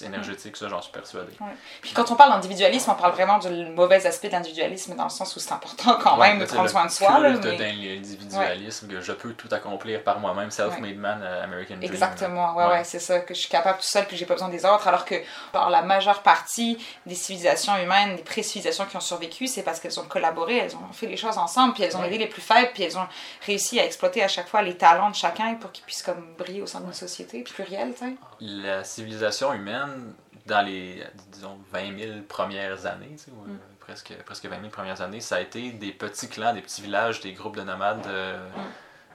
énergétique, 0.06 0.58
ça 0.58 0.68
j'en 0.70 0.82
suis 0.82 0.92
persuadé. 0.92 1.34
Puis 1.82 1.92
quand 1.94 2.10
on 2.12 2.16
parle 2.16 2.32
d'individualisme, 2.32 2.92
on 2.92 2.96
parle 2.96 3.14
vraiment 3.14 3.38
du 3.40 3.50
mauvais 3.68 4.06
aspect 4.06 4.28
de 4.28 4.34
l'individualisme, 4.34 4.96
dans 4.96 5.06
le 5.06 5.10
sens 5.10 5.36
où 5.36 5.40
c'est 5.40 5.52
important 5.54 5.98
quand 6.02 6.18
même 6.18 6.40
de 6.40 6.46
prendre 6.46 6.70
soin 6.70 6.86
de 6.86 6.92
soi. 6.92 7.20
Là, 7.20 7.32
culte 7.32 7.46
mais- 7.46 7.58
l'individualisme, 8.04 8.88
que 8.88 9.02
je 9.02 9.12
peux 9.14 9.34
tout 9.34 9.48
accomplir 9.52 10.04
par 10.04 10.20
moi-même, 10.20 10.52
self-made 10.52 10.98
man, 10.98 11.22
euh, 11.24 11.44
American 11.44 11.76
Dream. 11.78 11.84
Exactement, 11.92 12.56
ouais, 12.56 12.66
Ouais. 12.66 12.84
c'est 12.84 13.00
ça, 13.00 13.20
que 13.20 13.34
je 13.34 13.40
suis 13.40 13.50
capable 13.50 13.78
tout 13.80 13.86
seul 13.86 14.06
puis 14.06 14.18
j'ai 14.18 14.26
pas 14.26 14.34
besoin 14.34 14.50
des 14.50 14.66
autres, 14.66 14.88
alors 14.88 15.06
que 15.06 15.16
alors, 15.54 15.70
la 15.70 15.82
majeure 15.82 16.22
partie 16.24 16.78
des 17.06 17.16
civilisations 17.16 17.76
humaines, 17.78 18.16
des 18.16 18.24
pré-civilisations 18.24 18.86
qui 18.86 18.98
ont 18.98 19.02
survécu, 19.02 19.48
c'est 19.48 19.64
parce 19.64 19.80
qu'elles 19.80 20.00
ont 20.00 20.06
collaboré, 20.06 20.58
elles 20.58 20.76
ont 20.76 20.94
fait 20.94 21.08
les 21.08 21.18
choses 21.18 21.38
ensemble, 21.38 21.74
puis 21.74 21.84
elles 21.84 21.96
ont 21.98 22.04
aidé 22.04 22.18
les 22.18 22.28
plus 22.28 22.42
faibles, 22.42 22.70
puis 22.74 22.84
elles 22.84 22.98
ont 22.98 23.08
réussi 23.46 23.80
à 23.80 23.86
exploiter 23.86 24.24
à 24.24 24.28
chaque 24.28 24.48
fois 24.48 24.62
les 24.62 24.76
talents 24.78 25.10
de 25.10 25.16
chacun 25.16 25.56
pour 25.56 25.72
qu'ils 25.72 25.86
puissent 25.86 26.04
comme 26.04 26.34
briller 26.38 26.62
au 26.62 26.68
sein 26.68 26.82
d'une 26.82 26.94
société 26.94 27.44
plurielle, 27.44 27.94
tu 27.94 28.06
sais. 28.06 28.14
La 28.40 28.84
civilisation 28.84 29.54
humaine, 29.54 30.14
dans 30.46 30.62
les, 30.66 31.02
disons, 31.32 31.58
20 31.72 31.98
000 31.98 32.12
premières 32.28 32.86
années, 32.86 33.12
tu 33.18 33.26
sais, 33.26 33.32
Mm. 33.32 33.60
Presque, 33.86 34.14
presque 34.26 34.46
20 34.46 34.58
000 34.60 34.70
premières 34.70 35.02
années, 35.02 35.22
ça 35.22 35.36
a 35.36 35.40
été 35.40 35.72
des 35.72 35.92
petits 35.92 36.30
clans, 36.30 36.54
des 36.54 36.62
petits 36.62 36.82
villages, 36.82 37.22
des 37.22 37.34
groupes 37.34 37.56
de 37.56 37.64
nomades 37.64 38.02
de 38.02 38.34
Mm. 38.36 38.64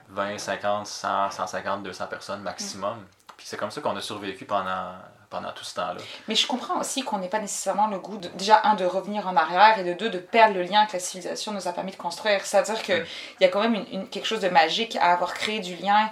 20, 0.09 0.37
50, 0.39 0.87
100, 0.87 1.31
150, 1.31 1.83
200 1.83 2.07
personnes 2.07 2.41
maximum. 2.41 2.97
Puis 3.37 3.45
c'est 3.47 3.57
comme 3.57 3.71
ça 3.71 3.79
qu'on 3.81 3.95
a 3.95 4.01
survécu 4.01 4.45
pendant, 4.45 4.93
pendant 5.29 5.51
tout 5.51 5.63
ce 5.63 5.75
temps-là. 5.75 6.01
Mais 6.27 6.35
je 6.35 6.45
comprends 6.47 6.79
aussi 6.79 7.03
qu'on 7.03 7.19
n'ait 7.19 7.29
pas 7.29 7.39
nécessairement 7.39 7.87
le 7.87 7.99
goût, 7.99 8.17
de, 8.17 8.27
déjà, 8.29 8.61
un, 8.65 8.73
de 8.75 8.85
revenir 8.85 9.27
en 9.27 9.35
arrière, 9.35 9.77
et 9.79 9.83
de 9.83 9.93
deux, 9.93 10.09
de 10.09 10.17
perdre 10.19 10.55
le 10.55 10.63
lien 10.63 10.85
que 10.87 10.93
la 10.93 10.99
civilisation 10.99 11.51
nous 11.53 11.67
a 11.67 11.71
permis 11.71 11.91
de 11.91 11.97
construire. 11.97 12.43
C'est-à-dire 12.45 12.81
qu'il 12.81 12.95
Mm. 13.01 13.05
y 13.41 13.45
a 13.45 13.49
quand 13.49 13.61
même 13.61 13.75
une, 13.75 13.87
une- 13.91 14.09
quelque 14.09 14.25
chose 14.25 14.41
de 14.41 14.49
magique 14.49 14.95
à 14.97 15.13
avoir 15.13 15.33
créé 15.33 15.59
du 15.59 15.75
lien 15.75 16.09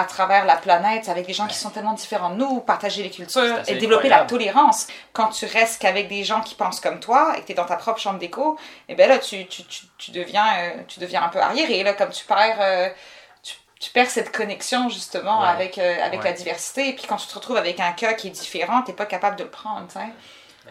à 0.00 0.04
travers 0.04 0.44
la 0.46 0.56
planète 0.56 1.08
avec 1.08 1.26
des 1.26 1.32
gens 1.32 1.46
qui 1.46 1.56
sont 1.56 1.70
tellement 1.70 1.92
différents 1.92 2.30
de 2.30 2.36
nous, 2.36 2.60
partager 2.60 3.02
les 3.02 3.10
cultures 3.10 3.58
et 3.66 3.74
développer 3.76 4.08
la 4.08 4.24
tolérance. 4.24 4.86
Quand 5.12 5.28
tu 5.28 5.46
restes 5.46 5.80
qu'avec 5.80 6.08
des 6.08 6.24
gens 6.24 6.40
qui 6.40 6.54
pensent 6.54 6.80
comme 6.80 7.00
toi 7.00 7.34
et 7.36 7.42
que 7.42 7.46
tu 7.46 7.52
es 7.52 7.54
dans 7.54 7.66
ta 7.66 7.76
propre 7.76 8.00
chambre 8.00 8.18
d'écho, 8.18 8.58
et 8.88 8.94
ben 8.94 9.08
là, 9.08 9.18
tu, 9.18 9.46
tu, 9.46 9.64
tu, 9.64 9.84
tu 9.98 10.10
deviens, 10.10 10.46
euh, 10.58 10.70
tu 10.88 11.00
deviens 11.00 11.22
un 11.22 11.28
peu 11.28 11.40
arriéré. 11.40 11.82
Là, 11.82 11.92
comme 11.92 12.10
tu 12.10 12.24
perds, 12.24 12.58
euh, 12.60 12.88
tu, 13.78 13.90
perds 13.90 14.10
cette 14.10 14.34
connexion 14.34 14.88
justement 14.88 15.40
Ouais. 15.40 15.48
avec, 15.48 15.78
euh, 15.78 16.04
avec 16.04 16.20
Ouais. 16.20 16.30
la 16.30 16.32
diversité. 16.32 16.88
Et 16.88 16.92
puis 16.94 17.06
quand 17.06 17.16
tu 17.16 17.26
te 17.26 17.34
retrouves 17.34 17.56
avec 17.56 17.80
un 17.80 17.92
cas 17.92 18.14
qui 18.14 18.28
est 18.28 18.30
différent, 18.30 18.82
tu 18.82 18.92
pas 18.92 19.06
capable 19.06 19.36
de 19.36 19.44
le 19.44 19.50
prendre. 19.50 19.86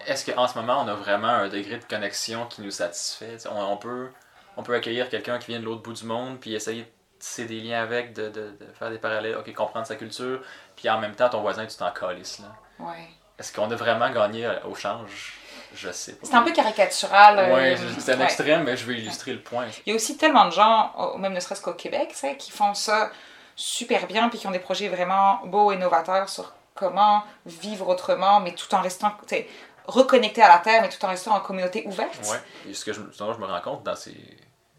Est-ce 0.05 0.29
qu'en 0.31 0.47
ce 0.47 0.57
moment, 0.57 0.81
on 0.83 0.87
a 0.87 0.93
vraiment 0.93 1.27
un 1.27 1.49
degré 1.49 1.77
de 1.77 1.83
connexion 1.85 2.45
qui 2.45 2.61
nous 2.61 2.71
satisfait? 2.71 3.37
On 3.49 3.77
peut, 3.77 4.09
on 4.57 4.63
peut 4.63 4.75
accueillir 4.75 5.09
quelqu'un 5.09 5.39
qui 5.39 5.47
vient 5.47 5.59
de 5.59 5.65
l'autre 5.65 5.81
bout 5.81 5.93
du 5.93 6.05
monde, 6.05 6.39
puis 6.39 6.53
essayer 6.53 6.83
de 6.83 6.87
tisser 7.19 7.45
des 7.45 7.59
liens 7.61 7.81
avec, 7.81 8.13
de, 8.13 8.29
de- 8.29 8.51
de 8.51 8.65
faire 8.77 8.89
des 8.89 8.97
parallèles, 8.97 9.35
ok, 9.37 9.53
comprendre 9.53 9.85
sa 9.85 9.95
culture, 9.95 10.41
puis 10.75 10.89
en 10.89 10.99
même 10.99 11.15
temps, 11.15 11.29
ton 11.29 11.41
voisin, 11.41 11.65
tu 11.65 11.75
t'en 11.77 11.91
calisses. 11.91 12.39
Là. 12.39 12.47
Ouais. 12.85 13.07
Est-ce 13.37 13.53
qu'on 13.53 13.69
a 13.71 13.75
vraiment 13.75 14.09
gagné 14.09 14.45
euh, 14.45 14.53
au 14.65 14.75
change? 14.75 15.33
Je 15.75 15.91
sais 15.91 16.13
pas. 16.13 16.25
C'est 16.25 16.33
un 16.35 16.41
peu 16.41 16.51
caricatural. 16.51 17.37
euh, 17.37 17.53
Ouais, 17.55 17.77
c'est 17.99 18.13
un 18.13 18.17
ouais. 18.17 18.23
extrême, 18.23 18.63
mais 18.63 18.75
je 18.75 18.85
vais 18.85 18.95
illustrer 18.95 19.33
le 19.33 19.41
point. 19.41 19.67
Il 19.85 19.89
y 19.89 19.93
a 19.93 19.95
aussi 19.95 20.17
tellement 20.17 20.45
de 20.45 20.51
gens, 20.51 21.15
même 21.17 21.33
ne 21.33 21.39
serait-ce 21.39 21.61
qu'au 21.61 21.73
Québec, 21.73 22.15
qui 22.39 22.49
font 22.51 22.73
ça 22.73 23.11
super 23.55 24.07
bien, 24.07 24.29
puis 24.29 24.39
qui 24.39 24.47
ont 24.47 24.51
des 24.51 24.59
projets 24.59 24.87
vraiment 24.87 25.41
beaux 25.45 25.71
et 25.71 25.77
novateurs 25.77 26.27
sur 26.29 26.53
comment 26.73 27.23
vivre 27.45 27.87
autrement, 27.87 28.39
mais 28.39 28.53
tout 28.55 28.73
en 28.73 28.81
restant 28.81 29.11
tu 29.27 29.35
sais, 29.35 29.47
reconnecté 29.85 30.41
à 30.41 30.47
la 30.47 30.57
terre, 30.59 30.81
mais 30.81 30.89
tout 30.89 31.03
en 31.05 31.09
restant 31.09 31.35
en 31.35 31.39
communauté 31.39 31.83
ouverte. 31.85 32.19
Et 32.67 32.73
ce 32.73 32.83
que 32.85 32.93
je, 32.93 33.01
je 33.11 33.23
me 33.23 33.45
rends 33.45 33.61
compte 33.61 33.83
dans 33.83 33.95
ces, 33.95 34.15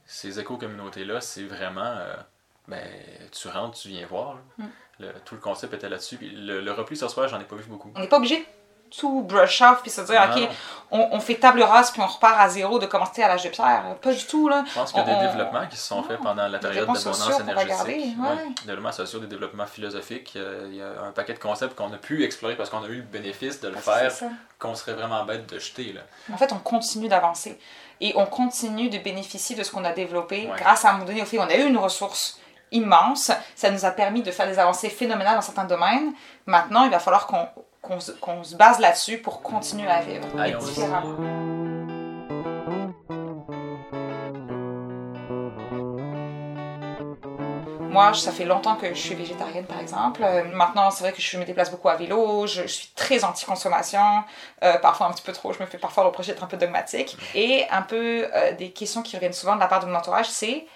ces 0.07 0.41
éco-communautés-là, 0.41 1.21
c'est 1.21 1.45
vraiment. 1.45 1.85
euh, 1.85 2.15
ben, 2.71 2.81
tu 3.33 3.49
rentres, 3.49 3.79
tu 3.79 3.89
viens 3.89 4.07
voir. 4.07 4.35
là. 4.35 4.41
Mm. 4.65 4.69
Le- 5.01 5.13
tout 5.25 5.35
le 5.35 5.41
concept 5.41 5.73
était 5.75 5.89
là-dessus. 5.89 6.17
Puis 6.17 6.31
le, 6.31 6.61
le 6.61 6.73
repli 6.73 6.97
sur 6.97 7.11
soi, 7.11 7.27
j'en 7.27 7.41
ai 7.41 7.45
pas 7.45 7.57
vu 7.57 7.65
beaucoup. 7.69 7.91
On 7.95 8.01
n'est 8.01 8.09
pas 8.09 8.19
obligé 8.19 8.37
de 8.39 8.45
tout 8.91 9.23
brush 9.23 9.63
off 9.63 9.81
puis 9.83 9.91
se 9.91 10.01
dire, 10.03 10.21
OK, 10.31 10.49
on, 10.91 11.09
on 11.13 11.21
fait 11.21 11.37
table 11.37 11.63
rase 11.63 11.91
puis 11.93 12.03
on 12.03 12.07
repart 12.07 12.35
à 12.39 12.49
zéro 12.51 12.79
de 12.79 12.85
commencer 12.87 13.23
à 13.23 13.29
l'âge 13.29 13.45
de 13.45 13.49
pierre. 13.49 13.83
Pas 14.03 14.13
du 14.13 14.25
tout, 14.27 14.49
là. 14.49 14.63
Je 14.69 14.75
pense 14.75 14.91
qu'il 14.93 15.01
y 15.01 15.03
a 15.03 15.07
des 15.07 15.13
On- 15.15 15.33
développements 15.33 15.67
qui 15.69 15.77
se 15.77 15.87
sont 15.87 16.03
faits 16.03 16.19
pendant 16.19 16.47
la 16.49 16.59
période 16.59 16.87
d'abondance 16.87 17.07
énergétique. 17.41 17.57
regarder, 17.57 17.93
ouais. 17.95 18.49
Des 18.63 18.67
développements 18.67 18.93
sociaux, 18.93 19.21
des 19.21 19.27
développements 19.29 19.67
philosophiques. 19.67 20.33
euh, 20.37 20.67
Il 20.69 20.77
y 20.77 20.83
a 20.83 21.03
un 21.07 21.13
paquet 21.13 21.33
de 21.35 21.39
concepts 21.39 21.75
qu'on 21.77 21.93
a 21.95 21.99
pu 21.99 22.23
explorer 22.25 22.57
parce 22.57 22.69
qu'on 22.69 22.83
a 22.83 22.89
eu 22.89 22.97
le 22.97 23.03
bénéfice 23.03 23.61
de 23.61 23.69
le 23.69 23.77
C'est 23.77 23.81
faire, 24.11 24.13
qu'on 24.59 24.75
serait 24.75 24.93
vraiment 24.95 25.25
bête 25.25 25.49
de 25.49 25.59
jeter. 25.59 25.93
Là. 25.95 26.03
En 26.33 26.37
fait, 26.37 26.53
on 26.53 26.59
continue 26.59 27.09
d'avancer. 27.09 27.59
Et 28.03 28.13
on 28.17 28.27
continue 28.27 28.91
de 28.91 28.99
bénéficier 28.99 29.55
de 29.57 29.63
ce 29.63 29.71
qu'on 29.71 29.85
a 29.85 29.93
développé 29.93 30.49
Ouais. 30.49 30.57
grâce 30.59 30.85
à 30.85 30.91
un 30.91 30.93
moment 30.95 31.05
donné 31.05 31.23
au 31.23 31.27
fait 31.27 31.39
on 31.39 31.43
a 31.49 31.55
eu 31.55 31.67
une 31.67 31.77
ressource 31.79 32.39
immense. 32.73 33.31
Ça 33.55 33.71
nous 33.71 33.85
a 33.85 33.91
permis 33.91 34.23
de 34.23 34.31
faire 34.31 34.47
des 34.47 34.59
avancées 34.59 34.91
phénoménales 34.91 35.37
dans 35.37 35.41
certains 35.43 35.65
domaines. 35.65 36.13
Maintenant, 36.47 36.85
il 36.85 36.91
va 36.91 36.99
falloir 36.99 37.27
qu'on 37.27 38.01
se, 38.01 38.57
base 38.57 38.79
là-dessus 38.79 39.19
pour 39.19 39.43
continuer 39.43 39.89
à 39.89 40.01
vivre 40.01 40.27
différemment. 40.59 41.61
Moi, 47.91 48.15
ça 48.15 48.31
fait 48.31 48.45
longtemps 48.45 48.77
que 48.77 48.87
je 48.95 49.01
suis 49.01 49.17
végétarienne, 49.17 49.65
par 49.65 49.81
exemple. 49.81 50.23
Euh, 50.23 50.45
maintenant, 50.45 50.93
c'est 50.93 51.03
vrai 51.03 51.13
que 51.13 51.21
je 51.21 51.37
me 51.37 51.45
déplace 51.45 51.73
beaucoup 51.73 51.89
à 51.89 51.97
vélo. 51.97 52.47
Je, 52.47 52.63
je 52.63 52.67
suis 52.69 52.89
très 52.95 53.25
anti-consommation. 53.25 54.23
Euh, 54.63 54.79
parfois 54.79 55.09
un 55.09 55.13
petit 55.13 55.25
peu 55.25 55.33
trop. 55.33 55.53
Je 55.53 55.59
me 55.59 55.67
fais 55.67 55.77
parfois 55.77 56.05
reprocher 56.05 56.33
d'être 56.33 56.45
un 56.45 56.47
peu 56.47 56.57
dogmatique. 56.57 57.17
Et 57.35 57.67
un 57.69 57.83
peu 57.83 58.29
euh, 58.33 58.53
des 58.53 58.71
questions 58.71 59.03
qui 59.03 59.17
reviennent 59.17 59.33
souvent 59.33 59.57
de 59.57 59.61
la 59.61 59.67
part 59.67 59.81
de 59.81 59.87
mon 59.87 59.97
entourage, 59.97 60.29
c'est 60.29 60.67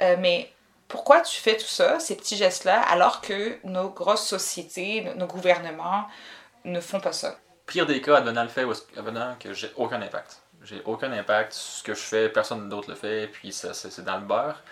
mais 0.00 0.48
pourquoi 0.88 1.20
tu 1.20 1.36
fais 1.40 1.56
tout 1.56 1.66
ça, 1.66 2.00
ces 2.00 2.16
petits 2.16 2.36
gestes-là, 2.36 2.80
alors 2.80 3.20
que 3.20 3.58
nos 3.64 3.90
grosses 3.90 4.26
sociétés, 4.26 5.02
nos- 5.16 5.26
gouvernements 5.26 6.06
ne 6.64 6.80
font 6.80 7.00
pas 7.00 7.12
ça? 7.12 7.38
Pire 7.66 7.86
des 7.86 8.00
cas, 8.00 8.16
advenant 8.16 8.42
le 8.42 8.48
fait 8.48 8.64
advenant 8.96 9.36
que 9.38 9.52
j'ai 9.52 9.70
aucun 9.76 10.00
impact. 10.00 10.40
J'ai 10.62 10.82
aucun 10.86 11.12
impact. 11.12 11.52
Ce 11.52 11.82
que 11.82 11.94
je 11.94 12.00
fais, 12.00 12.28
personne 12.30 12.68
d'autre 12.68 12.88
le 12.88 12.96
fait, 12.96 13.28
puis 13.28 13.52
ça, 13.52 13.74
c'est 13.74 14.02
dans 14.04 14.16
le 14.16 14.24
beurre. 14.26 14.62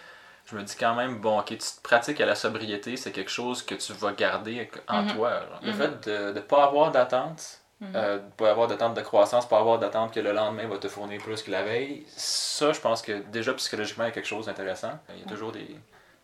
Je 0.47 0.57
me 0.57 0.63
dis 0.63 0.77
quand 0.77 0.95
même, 0.95 1.19
bon, 1.19 1.39
ok, 1.41 1.47
tu 1.49 1.59
te 1.59 1.81
pratiques 1.83 2.21
à 2.21 2.27
la 2.27 2.35
sobriété, 2.35 2.97
c'est 2.97 3.13
quelque 3.13 3.31
chose 3.31 3.63
que 3.63 3.75
tu 3.75 3.93
vas 3.93 4.13
garder 4.13 4.71
en 4.89 5.03
Mhm. 5.03 5.09
toi. 5.15 5.31
genre. 5.41 5.61
Le 5.63 5.73
Mhm. 5.73 5.77
fait 5.79 6.09
de 6.09 6.33
ne 6.33 6.41
pas 6.41 6.65
avoir 6.65 6.91
d'attente, 6.93 7.61
Mhm. 7.81 7.93
euh, 7.97 8.19
de 8.19 8.31
pas 8.37 8.51
avoir 8.51 8.69
d'attente 8.69 8.95
de 8.95 9.01
croissance, 9.03 9.47
pas 9.49 9.59
avoir 9.59 9.79
d'attente 9.79 10.15
que 10.15 10.21
le 10.21 10.33
lendemain 10.33 10.67
va 10.67 10.79
te 10.79 10.89
fournir 10.89 11.21
plus 11.21 11.43
que 11.43 11.51
la 11.51 11.63
veille, 11.63 12.07
ça, 12.17 12.73
je 12.73 12.81
pense 12.81 13.03
que 13.03 13.13
déjà 13.31 13.53
psychologiquement, 13.55 14.05
il 14.05 14.09
y 14.09 14.11
a 14.11 14.15
quelque 14.15 14.25
chose 14.27 14.47
d'intéressant. 14.47 14.99
Il 15.11 15.21
y 15.21 15.23
a 15.25 15.27
toujours 15.27 15.51
des, 15.53 15.77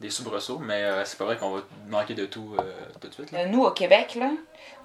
des 0.02 0.10
soubresauts, 0.10 0.58
mais 0.58 0.82
euh, 0.82 1.04
c'est 1.06 1.16
pas 1.16 1.24
vrai 1.24 1.36
qu'on 1.38 1.50
va 1.50 1.60
manquer 1.88 2.14
de 2.14 2.26
tout 2.26 2.54
euh, 2.58 2.62
tout 3.00 3.08
de 3.08 3.14
suite. 3.14 3.32
là. 3.32 3.40
Euh, 3.40 3.46
Nous, 3.46 3.62
au 3.64 3.70
Québec, 3.70 4.14
là, 4.16 4.30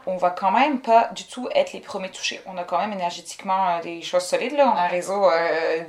on 0.05 0.15
va 0.15 0.29
quand 0.29 0.51
même 0.51 0.79
pas 0.79 1.09
du 1.13 1.25
tout 1.25 1.49
être 1.53 1.73
les 1.73 1.81
premiers 1.81 2.09
touchés. 2.09 2.39
On 2.45 2.57
a 2.57 2.63
quand 2.63 2.77
même 2.79 2.93
énergétiquement 2.93 3.77
euh, 3.77 3.81
des 3.81 4.01
choses 4.01 4.23
solides. 4.23 4.53
Là. 4.53 4.71
On 4.73 4.77
a 4.77 4.83
un 4.83 4.87
réseau 4.87 5.29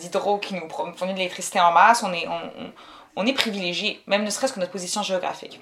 d'hydro 0.00 0.38
qui 0.38 0.54
nous 0.54 0.68
fournit 0.68 1.12
de 1.12 1.18
l'électricité 1.18 1.60
en 1.60 1.70
masse. 1.72 2.02
On 2.02 2.12
est, 2.12 2.26
on- 2.26 2.72
on 3.16 3.26
est 3.26 3.32
privilégié, 3.32 4.00
même 4.06 4.22
ne 4.24 4.30
serait-ce 4.30 4.52
que 4.52 4.60
notre 4.60 4.70
position 4.72 5.02
géographique. 5.02 5.60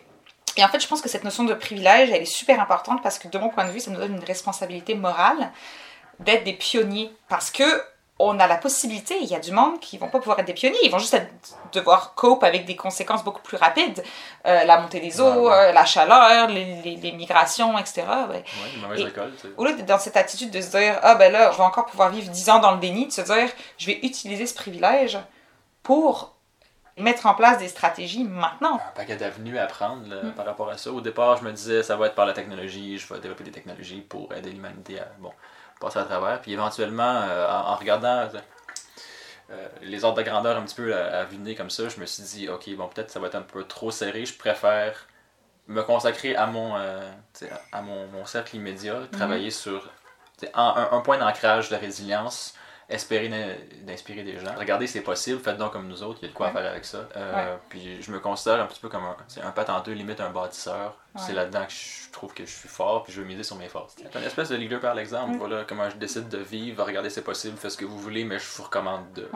Et 0.59 0.65
en 0.65 0.69
fait, 0.69 0.79
je 0.81 0.87
pense 0.89 1.01
que 1.03 1.09
cette 1.09 1.25
notion 1.25 1.45
de 1.45 1.55
privilège, 1.55 2.11
elle 2.11 2.23
est 2.23 2.25
super 2.27 2.61
importante 2.61 3.03
parce 3.03 3.19
que 3.19 3.29
de 3.29 3.39
mon 3.39 3.49
point 3.51 3.65
de 3.67 3.71
vue, 3.71 3.81
ça 3.81 3.91
nous 3.91 3.99
donne 3.99 4.15
une 4.17 4.25
responsabilité 4.25 4.95
morale 4.95 5.51
d'être 6.21 6.45
des 6.45 6.53
pionniers. 6.55 7.11
Parce 7.29 7.51
que 7.51 7.65
on 8.19 8.39
a 8.41 8.47
la 8.47 8.57
possibilité, 8.57 9.15
il 9.21 9.27
y 9.29 9.35
a 9.35 9.41
du 9.41 9.53
monde 9.53 9.79
qui 9.79 9.99
vont 9.99 10.09
pas 10.09 10.19
pouvoir 10.19 10.39
être 10.39 10.47
des 10.47 10.55
pionniers, 10.55 10.79
ils 10.83 10.91
vont 10.91 10.99
juste 10.99 11.13
être- 11.15 11.31
devoir 11.73 12.15
cope 12.15 12.45
avec 12.45 12.65
des 12.65 12.75
conséquences 12.75 13.23
beaucoup 13.23 13.43
plus 13.43 13.59
rapides. 13.59 14.03
Euh, 14.47 14.65
la 14.65 14.81
montée 14.81 15.01
des 15.01 15.21
eaux, 15.21 15.25
Ouais, 15.25 15.49
ouais. 15.49 15.53
euh, 15.69 15.73
la 15.73 15.85
chaleur, 15.85 16.49
les, 16.49 16.81
les- 16.81 16.97
les 16.97 17.13
migrations, 17.13 17.77
etc. 17.79 18.05
Ouais. 18.31 18.43
Et- 18.99 19.05
récolte. 19.05 19.47
Au 19.59 19.65
lieu 19.67 19.75
d'être 19.75 19.85
dans 19.87 19.99
cette 19.99 20.17
attitude 20.17 20.51
de 20.51 20.61
se 20.63 20.71
dire, 20.71 20.99
ah 21.03 21.15
ben 21.17 21.31
là, 21.31 21.51
je 21.53 21.59
vais 21.59 21.63
encore 21.63 21.85
pouvoir 21.87 22.09
vivre 22.09 22.31
10 22.31 22.49
ans 22.49 22.59
dans 22.59 22.71
le 22.73 22.79
déni, 22.79 23.07
de 23.07 23.13
se 23.13 23.21
dire, 23.21 23.51
je 23.77 23.87
vais 23.87 23.99
utiliser 24.03 24.47
ce 24.47 24.55
privilège 24.55 25.19
pour 25.83 26.33
mettre 26.99 27.27
en 27.27 27.35
place 27.35 27.59
des 27.59 27.69
stratégies 27.69 28.25
maintenant. 28.25 28.77
Un 28.77 28.97
paquet 28.97 29.17
d'avenues 29.17 29.59
à 29.59 29.67
prendre 29.67 30.09
là, 30.09 30.31
par 30.35 30.47
rapport 30.47 30.71
à 30.71 30.79
ça. 30.79 30.91
Au 30.91 31.03
départ, 31.03 31.37
je 31.37 31.45
me 31.45 31.53
disais, 31.53 31.83
ça 31.83 31.97
va 31.97 32.07
être 32.07 32.15
par 32.15 32.25
la 32.25 32.33
technologie, 32.33 32.97
je 32.97 33.13
vais 33.13 33.21
développer 33.21 33.45
des 33.45 33.51
technologies 33.51 34.01
pour 34.01 34.33
aider 34.33 34.51
l'humanité 34.51 35.01
à 35.01 35.09
bon, 35.19 35.31
passer 35.81 35.99
à 35.99 36.05
travers. 36.05 36.41
Puis 36.41 36.53
éventuellement, 36.53 37.23
euh, 37.23 37.49
en, 37.49 37.73
en 37.73 37.77
regardant 37.77 38.29
euh, 39.51 39.69
les 39.83 40.05
ordres 40.05 40.19
de 40.19 40.23
grandeur 40.29 40.57
un 40.57 40.63
petit 40.63 40.75
peu 40.75 40.95
à, 40.95 41.21
à 41.21 41.25
vue 41.25 41.37
de 41.37 41.43
nez 41.43 41.55
comme 41.55 41.71
ça, 41.71 41.89
je 41.89 42.01
me 42.01 42.07
suis 42.07 42.23
dit, 42.25 42.49
ok, 42.49 42.69
bon, 42.77 42.89
peut-être 42.89 43.11
ça 43.11 43.21
va 43.21 43.29
être 43.29 43.35
un 43.37 43.43
peu 43.43 43.65
trop 43.65 43.91
serré, 43.91 44.27
je 44.27 44.37
préfère 44.37 45.07
me 45.69 45.83
consacrer 45.83 46.37
à 46.37 46.47
mon, 46.47 46.77
euh, 46.77 47.11
à 47.73 47.83
mon, 47.83 48.07
mon 48.09 48.25
cercle 48.25 48.57
immédiat, 48.57 49.01
travailler 49.11 49.51
sur 49.51 49.89
sais, 50.39 50.51
un, 50.55 50.89
un 50.93 51.01
point 51.01 51.19
d'ancrage 51.19 51.69
de 51.71 51.77
résilience, 51.77 52.55
espérer 52.89 53.29
d'in- 53.29 53.55
d'inspirer 53.85 54.23
des 54.23 54.39
gens. 54.39 54.55
Regardez, 54.57 54.87
c'est 54.87 55.01
possible, 55.01 55.41
faites 55.41 55.57
donc 55.57 55.73
comme 55.73 55.89
nous 55.89 56.03
autres, 56.03 56.19
il 56.23 56.27
y 56.27 56.29
a 56.29 56.29
de 56.31 56.35
quoi 56.35 56.47
Ouais. 56.47 56.53
faire 56.53 56.71
avec 56.71 56.85
ça. 56.85 57.09
Euh, 57.17 57.35
Ouais. 57.55 57.59
Puis 57.69 58.01
je 58.03 58.11
me 58.13 58.21
considère 58.21 58.61
un 58.61 58.67
petit 58.67 58.79
peu 58.81 58.89
comme 58.89 59.05
un, 59.05 59.17
un 59.43 59.51
patenteux, 59.51 59.93
limite 59.93 60.21
un 60.21 60.31
bâtisseur. 60.31 60.97
C'est 61.19 61.33
là-dedans 61.33 61.65
que 61.65 61.73
je 61.73 62.11
trouve 62.13 62.35
que 62.35 62.45
je 62.45 62.51
suis 62.51 62.69
fort, 62.69 63.03
puis 63.03 63.11
je 63.13 63.23
veux 63.23 63.27
miser 63.27 63.43
sur 63.43 63.57
mes 63.57 63.69
forces. 63.69 63.97
C'est 63.97 64.19
une 64.19 64.25
espèce 64.27 64.51
de 64.51 64.57
leader 64.57 64.81
par 64.81 64.95
l'exemple. 64.95 65.33
Mm. 65.33 65.39
Voilà 65.39 65.65
comment 65.65 65.89
je 65.89 65.97
décide 65.97 66.29
de 66.29 66.37
vivre, 66.39 66.85
regardez, 66.85 67.09
c'est 67.09 67.23
possible, 67.25 67.57
faites 67.57 67.71
ce 67.71 67.77
que 67.79 67.87
vous 67.87 67.99
voulez, 67.99 68.25
mais 68.25 68.39
je 68.39 68.45
vous 68.57 68.65
recommande 68.65 69.11
de. 69.15 69.27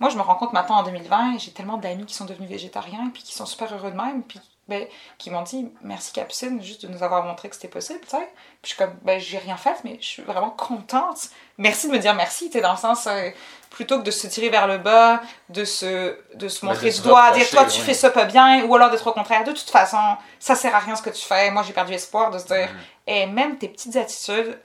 Moi, 0.00 0.10
je 0.10 0.16
me 0.16 0.22
rends 0.22 0.34
compte 0.34 0.52
maintenant 0.52 0.78
en 0.78 0.82
2020, 0.82 1.38
j'ai 1.38 1.52
tellement 1.52 1.76
d'amis 1.78 2.06
qui 2.06 2.14
sont 2.14 2.24
devenus 2.24 2.50
végétariens 2.50 3.10
puis 3.14 3.22
qui 3.22 3.32
sont 3.34 3.46
super 3.46 3.72
heureux 3.72 3.92
de 3.92 3.96
même, 3.96 4.24
puis 4.24 4.40
ben, 4.68 4.86
qui 5.16 5.30
m'ont 5.30 5.42
dit 5.42 5.66
merci 5.80 6.12
Capucine 6.12 6.62
juste 6.62 6.84
de 6.84 6.92
nous 6.92 7.02
avoir 7.02 7.24
montré 7.24 7.48
que 7.48 7.54
c'était 7.54 7.68
possible, 7.68 8.00
tu 8.02 8.10
sais. 8.10 8.28
Puis 8.60 8.64
je 8.64 8.68
suis 8.68 8.76
comme 8.76 8.94
ben 9.02 9.18
j'ai 9.18 9.38
rien 9.38 9.56
fait, 9.56 9.76
mais 9.82 9.96
je 10.00 10.06
suis 10.06 10.22
vraiment 10.22 10.50
contente. 10.50 11.30
Merci 11.56 11.88
de 11.88 11.92
me 11.92 11.98
dire 11.98 12.14
merci, 12.14 12.50
tu 12.50 12.60
dans 12.60 12.72
le 12.72 12.78
sens 12.78 13.06
euh, 13.06 13.30
plutôt 13.70 13.98
que 13.98 14.04
de 14.04 14.10
se 14.10 14.26
tirer 14.26 14.50
vers 14.50 14.66
le 14.66 14.76
bas, 14.76 15.22
de 15.48 15.64
se 15.64 16.18
de 16.34 16.48
se 16.48 16.66
montrer 16.66 16.90
du 16.90 17.00
doigt, 17.00 17.30
dire 17.32 17.48
toi 17.48 17.64
tu 17.64 17.80
fais 17.80 17.94
ça 17.94 18.10
pas 18.10 18.26
bien, 18.26 18.64
ou 18.64 18.74
alors 18.74 18.90
d'être 18.90 19.06
au 19.06 19.12
contraire. 19.12 19.42
De 19.44 19.52
toute 19.52 19.70
façon, 19.70 20.16
ça 20.38 20.54
sert 20.54 20.74
à 20.74 20.80
rien 20.80 20.96
ce 20.96 21.02
que 21.02 21.10
tu 21.10 21.24
fais. 21.24 21.50
Moi 21.50 21.62
j'ai 21.62 21.72
perdu 21.72 21.94
espoir 21.94 22.30
de 22.30 22.38
se 22.38 22.46
dire 22.46 22.68
et 23.06 23.26
même 23.26 23.56
tes 23.56 23.68
petites 23.68 23.96
attitudes 23.96 24.58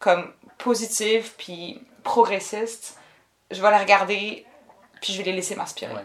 comme 0.00 0.32
positives 0.58 1.30
puis 1.38 1.80
progressistes, 2.02 2.98
je 3.52 3.62
vais 3.62 3.70
les 3.70 3.78
regarder 3.78 4.46
puis 5.00 5.12
je 5.12 5.18
vais 5.18 5.24
les 5.24 5.32
laisser 5.32 5.54
m'inspirer. 5.54 5.94
Ouais. 5.94 6.04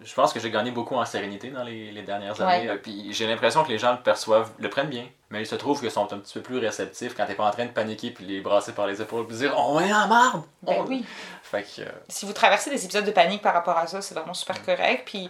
Je 0.00 0.14
pense 0.14 0.32
que 0.32 0.38
j'ai 0.38 0.50
gagné 0.50 0.70
beaucoup 0.70 0.94
en 0.94 1.04
sérénité 1.04 1.50
dans 1.50 1.64
les, 1.64 1.90
les 1.90 2.02
dernières 2.02 2.40
années. 2.40 2.68
euh, 2.68 2.76
Puis 2.76 3.12
j'ai 3.12 3.26
l'impression 3.26 3.64
que 3.64 3.68
les 3.68 3.78
gens 3.78 3.92
le 3.92 3.98
perçoivent, 4.00 4.50
le 4.58 4.70
prennent 4.70 4.88
bien. 4.88 5.06
Mais 5.30 5.42
il 5.42 5.46
se 5.46 5.56
trouve 5.56 5.80
qu'ils 5.80 5.90
sont 5.90 6.12
un 6.12 6.18
petit 6.18 6.34
peu 6.34 6.40
plus 6.42 6.58
réceptifs 6.58 7.14
quand 7.16 7.26
t'es 7.26 7.34
pas 7.34 7.46
en 7.48 7.50
train 7.50 7.66
de 7.66 7.70
paniquer 7.72 8.10
puis 8.12 8.24
les 8.24 8.40
brasser 8.40 8.72
par 8.72 8.86
les 8.86 9.02
épaules 9.02 9.26
puis 9.26 9.36
dire 9.36 9.54
On 9.58 9.80
est 9.80 9.92
en 9.92 10.06
marde! 10.06 10.42
Ben 10.62 10.76
On- 10.78 10.84
oui. 10.86 11.04
Fait 11.42 11.62
que. 11.64 11.82
euh, 11.82 11.90
Si 12.08 12.26
vous 12.26 12.32
traversez 12.32 12.70
des 12.70 12.84
épisodes 12.84 13.04
de 13.04 13.10
panique 13.10 13.42
par 13.42 13.54
rapport 13.54 13.76
à 13.76 13.86
ça, 13.88 14.00
c'est 14.00 14.14
vraiment 14.14 14.34
super 14.34 14.62
correct. 14.64 15.02
Puis 15.06 15.28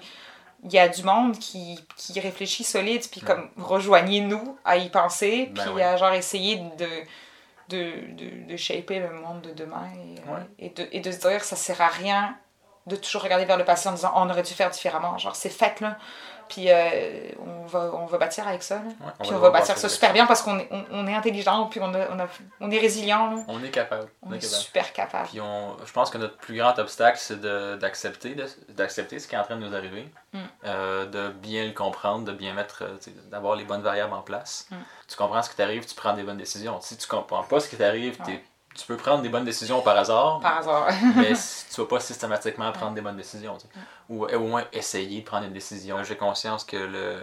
il 0.64 0.72
y 0.72 0.78
a 0.78 0.88
du 0.88 1.02
monde 1.02 1.38
qui, 1.38 1.78
qui 1.96 2.18
réfléchit 2.20 2.64
solide, 2.64 3.02
puis 3.10 3.20
comme 3.22 3.48
rejoignez-nous 3.56 4.58
à 4.64 4.76
y 4.76 4.90
penser, 4.90 5.50
Ben 5.54 5.62
puis 5.62 5.72
oui. 5.76 5.82
à 5.82 5.96
genre 5.96 6.12
essayer 6.12 6.56
de, 6.56 6.86
de, 7.68 7.92
de, 8.16 8.48
de 8.50 8.56
shaper 8.56 9.00
le 9.00 9.12
monde 9.12 9.40
de 9.42 9.52
demain 9.52 9.88
et, 9.94 10.30
Ouais. 10.30 10.40
et, 10.58 10.70
de, 10.70 10.86
et 10.92 11.00
de 11.00 11.10
se 11.12 11.18
dire 11.20 11.42
ça 11.44 11.56
sert 11.56 11.80
à 11.80 11.88
rien 11.88 12.36
de 12.88 12.96
toujours 12.96 13.22
regarder 13.22 13.44
vers 13.44 13.56
le 13.58 13.64
passé 13.64 13.88
en 13.88 13.92
disant 13.92 14.12
on 14.16 14.28
aurait 14.30 14.42
dû 14.42 14.54
faire 14.54 14.70
différemment. 14.70 15.16
Genre 15.18 15.36
c'est 15.36 15.48
fait 15.50 15.80
là. 15.80 15.96
Puis 16.48 16.70
euh, 16.70 17.28
on, 17.44 17.66
va, 17.66 17.90
on 17.92 18.06
va 18.06 18.16
bâtir 18.16 18.48
avec 18.48 18.62
ça. 18.62 18.80
Puis 19.20 19.30
on, 19.34 19.38
va 19.38 19.50
bâtir 19.50 19.76
ça 19.76 19.86
super 19.86 20.14
bien 20.14 20.24
parce 20.24 20.40
qu'on 20.40 20.58
est, 20.58 20.66
on, 20.70 20.82
on 20.92 21.06
est 21.06 21.14
intelligent, 21.14 21.66
puis 21.66 21.78
on, 21.82 21.92
a, 21.92 22.08
on, 22.10 22.18
a, 22.18 22.26
on 22.60 22.70
est 22.70 22.78
résilient. 22.78 23.30
Là. 23.36 23.42
On 23.48 23.62
est 23.62 23.68
capable. 23.70 24.08
On 24.22 24.32
est 24.32 24.38
capable. 24.38 24.62
super 24.62 24.92
capable. 24.94 25.28
Puis 25.28 25.42
on, 25.42 25.76
je 25.84 25.92
pense 25.92 26.08
que 26.08 26.16
notre 26.16 26.38
plus 26.38 26.56
grand 26.56 26.78
obstacle, 26.78 27.18
c'est 27.20 27.38
d'accepter 27.38 29.18
ce 29.18 29.28
qui 29.28 29.34
est 29.34 29.38
en 29.38 29.42
train 29.44 29.56
de 29.56 29.66
nous 29.66 29.74
arriver, 29.74 30.08
Mm. 30.32 30.38
euh, 30.66 31.06
de 31.06 31.28
bien 31.30 31.64
le 31.66 31.72
comprendre, 31.72 32.24
de 32.24 32.32
bien 32.32 32.52
mettre, 32.52 32.82
euh, 32.84 32.96
d'avoir 33.30 33.56
les 33.56 33.64
bonnes 33.64 33.80
variables 33.82 34.12
en 34.12 34.20
place. 34.22 34.66
Mm. 34.70 34.76
Tu 35.08 35.16
comprends 35.16 35.42
ce 35.42 35.48
qui 35.50 35.56
t'arrive, 35.56 35.86
tu 35.86 35.94
prends 35.94 36.12
des 36.14 36.22
bonnes 36.22 36.36
décisions. 36.36 36.78
Si 36.82 36.96
tu 36.98 37.06
comprends 37.06 37.42
pas 37.42 37.60
ce 37.60 37.68
qui 37.68 37.76
t'arrive, 37.76 38.18
Ouais. 38.20 38.26
tu 38.26 38.44
peux 38.86 38.96
prendre 38.96 39.22
des 39.22 39.28
bonnes 39.28 39.44
décisions 39.44 39.80
par 39.82 39.96
hasard, 39.96 40.40
Par 40.40 40.58
hasard. 40.58 40.88
mais 41.16 41.34
si 41.36 41.68
tu 41.74 41.80
vas 41.80 41.86
pas 41.86 42.00
systématiquement 42.00 42.70
prendre 42.72 42.92
des 42.94 43.00
bonnes 43.00 43.16
décisions. 43.16 43.56
tu 43.56 43.66
sais. 43.66 43.80
Ou 44.08 44.24
au 44.26 44.40
moins 44.40 44.64
essayer 44.72 45.20
de 45.20 45.24
prendre 45.26 45.46
une 45.46 45.52
décision. 45.52 46.02
J'ai 46.04 46.16
conscience 46.16 46.64
que 46.64 46.76
le 46.76 47.20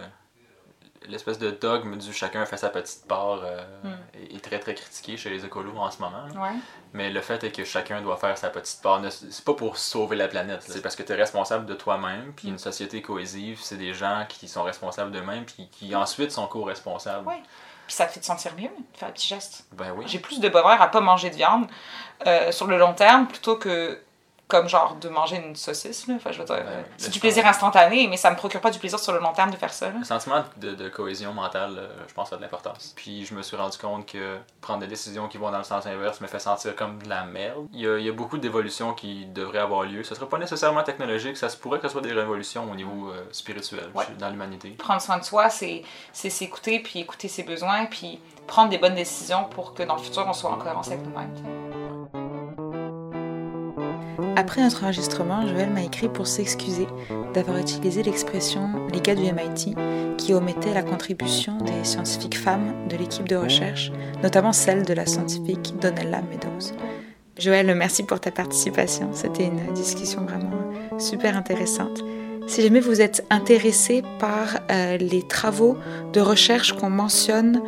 l'espèce 1.08 1.38
de 1.38 1.50
dogme 1.52 1.96
du 1.98 2.12
chacun 2.12 2.44
fait 2.46 2.56
sa 2.56 2.68
petite 2.68 3.06
part 3.06 3.40
euh, 3.44 3.62
Mm. 3.84 4.34
est, 4.34 4.42
très 4.42 4.58
très 4.58 4.74
critiqué 4.74 5.16
chez 5.16 5.30
les 5.30 5.44
écolos 5.44 5.76
en 5.76 5.88
ce 5.90 6.00
moment. 6.02 6.24
ouais. 6.34 6.56
Mais 6.94 7.10
le 7.10 7.20
fait 7.20 7.44
est 7.44 7.52
que 7.52 7.64
chacun 7.64 8.00
doit 8.02 8.16
faire 8.16 8.36
sa 8.36 8.50
petite 8.50 8.82
part. 8.82 9.00
C'est 9.10 9.44
pas 9.44 9.54
pour 9.54 9.76
sauver 9.78 10.16
la 10.16 10.26
planète, 10.26 10.64
c'est 10.66 10.82
parce 10.82 10.96
que 10.96 11.04
tu 11.04 11.12
es 11.12 11.14
responsable 11.14 11.64
de 11.66 11.74
toi-même. 11.74 12.32
Puis 12.34 12.48
une 12.48 12.58
société 12.58 13.02
cohésive, 13.02 13.60
c'est 13.62 13.76
des 13.76 13.94
gens 13.94 14.24
qui 14.28 14.48
sont 14.48 14.64
responsables 14.64 15.12
d'eux-mêmes, 15.12 15.44
puis 15.44 15.68
qui 15.70 15.94
ensuite 15.94 16.32
sont 16.32 16.48
co-responsables. 16.48 17.28
Ouais. 17.28 17.42
Puis 17.86 17.94
ça 17.94 18.06
te 18.06 18.12
fait 18.12 18.20
te 18.20 18.26
sentir 18.26 18.52
mieux, 18.56 18.68
de 18.68 18.98
faire 18.98 19.08
des 19.08 19.14
petits 19.14 19.28
gestes. 19.28 19.64
Ben 19.72 19.92
oui. 19.96 20.04
J'ai 20.08 20.18
plus 20.18 20.40
de 20.40 20.48
bonheur 20.48 20.80
à 20.80 20.90
pas 20.90 21.00
manger 21.00 21.30
de 21.30 21.36
viande 21.36 21.66
euh, 22.26 22.50
sur 22.50 22.66
le 22.66 22.78
long 22.78 22.94
terme 22.94 23.26
plutôt 23.26 23.56
que 23.56 24.00
comme 24.48 24.68
genre 24.68 24.94
de 25.00 25.08
manger 25.08 25.36
une 25.44 25.56
saucisse. 25.56 26.06
Là. 26.06 26.14
Enfin, 26.16 26.30
je 26.30 26.38
veux 26.38 26.44
dire, 26.44 26.54
Ouais, 26.54 26.62
euh, 26.64 26.82
c'est 26.98 27.10
du 27.10 27.18
plaisir 27.18 27.44
instantané, 27.46 28.06
mais 28.08 28.16
ça 28.16 28.30
me 28.30 28.36
procure 28.36 28.60
pas 28.60 28.70
du 28.70 28.78
plaisir 28.78 28.98
sur 28.98 29.12
le 29.12 29.18
long 29.18 29.32
terme 29.32 29.50
de 29.50 29.56
faire 29.56 29.72
ça. 29.72 29.86
Là. 29.88 29.96
Le 29.98 30.04
sentiment 30.04 30.44
de, 30.58 30.74
de 30.74 30.88
cohésion 30.88 31.32
mentale, 31.32 31.74
euh, 31.78 31.88
je 32.06 32.14
pense, 32.14 32.32
a 32.32 32.36
de 32.36 32.42
l'importance. 32.42 32.92
Puis 32.96 33.24
je 33.24 33.34
me 33.34 33.42
suis 33.42 33.56
rendu 33.56 33.76
compte 33.76 34.06
que 34.06 34.38
prendre 34.60 34.80
des 34.80 34.86
décisions 34.86 35.26
qui 35.26 35.36
vont 35.38 35.50
dans 35.50 35.58
le 35.58 35.64
sens 35.64 35.84
inverse 35.86 36.20
me 36.20 36.26
fait 36.28 36.38
sentir 36.38 36.76
comme 36.76 37.02
de 37.02 37.08
la 37.08 37.24
merde. 37.24 37.66
Il 37.72 37.80
y 37.80 37.88
a, 37.88 37.98
il 37.98 38.04
y 38.04 38.08
a 38.08 38.12
beaucoup 38.12 38.38
d'évolutions 38.38 38.92
qui 38.94 39.26
devraient 39.26 39.58
avoir 39.58 39.82
lieu. 39.82 40.04
Ce 40.04 40.10
ne 40.10 40.14
sera 40.16 40.28
pas 40.28 40.38
nécessairement 40.38 40.82
technologique, 40.84 41.36
ça 41.36 41.48
se 41.48 41.56
pourrait 41.56 41.78
que 41.80 41.88
ce 41.88 41.92
soit 41.92 42.02
des 42.02 42.12
révolutions 42.12 42.70
au 42.70 42.74
niveau 42.76 43.10
euh, 43.10 43.26
spirituel 43.32 43.90
Ouais. 43.94 44.04
dans 44.18 44.30
l'humanité. 44.30 44.70
Prendre 44.70 45.00
soin 45.00 45.18
de 45.18 45.24
soi, 45.24 45.50
c'est 45.50 45.82
c'est 46.12 46.30
s'écouter, 46.30 46.78
puis 46.80 47.00
écouter 47.00 47.26
ses 47.28 47.42
besoins, 47.42 47.86
puis 47.86 48.20
prendre 48.46 48.68
des 48.70 48.78
bonnes 48.78 48.94
décisions 48.94 49.44
pour 49.44 49.74
que 49.74 49.82
dans 49.82 49.96
le 49.96 50.02
futur, 50.02 50.24
on 50.26 50.32
soit 50.32 50.50
en 50.50 50.56
cohérence 50.56 50.86
avec 50.88 51.00
nous-mêmes. 51.02 52.25
Après 54.36 54.62
notre 54.62 54.84
enregistrement, 54.84 55.46
Joël 55.46 55.70
m'a 55.70 55.82
écrit 55.82 56.08
pour 56.08 56.26
s'excuser 56.26 56.86
d'avoir 57.34 57.58
utilisé 57.58 58.02
l'expression 58.02 58.68
les 58.92 59.00
gars 59.00 59.14
du 59.14 59.24
MIT 59.24 59.74
qui 60.16 60.34
omettait 60.34 60.74
la 60.74 60.82
contribution 60.82 61.58
des 61.58 61.84
scientifiques 61.84 62.38
femmes 62.38 62.88
de 62.88 62.96
l'équipe 62.96 63.28
de 63.28 63.36
recherche, 63.36 63.92
notamment 64.22 64.52
celle 64.52 64.84
de 64.84 64.94
la 64.94 65.06
scientifique 65.06 65.74
Donella 65.80 66.22
Meadows. 66.22 66.74
Joël, 67.38 67.74
merci 67.74 68.02
pour 68.02 68.20
ta 68.20 68.30
participation. 68.30 69.10
C'était 69.12 69.44
une 69.44 69.72
discussion 69.74 70.22
vraiment 70.22 70.98
super 70.98 71.36
intéressante. 71.36 72.02
Si 72.46 72.62
jamais 72.62 72.80
vous 72.80 73.00
êtes 73.00 73.26
intéressé 73.30 74.02
par 74.18 74.60
euh, 74.70 74.96
les 74.98 75.22
travaux 75.22 75.76
de 76.12 76.20
recherche 76.20 76.72
qu'on 76.74 76.90
mentionne 76.90 77.60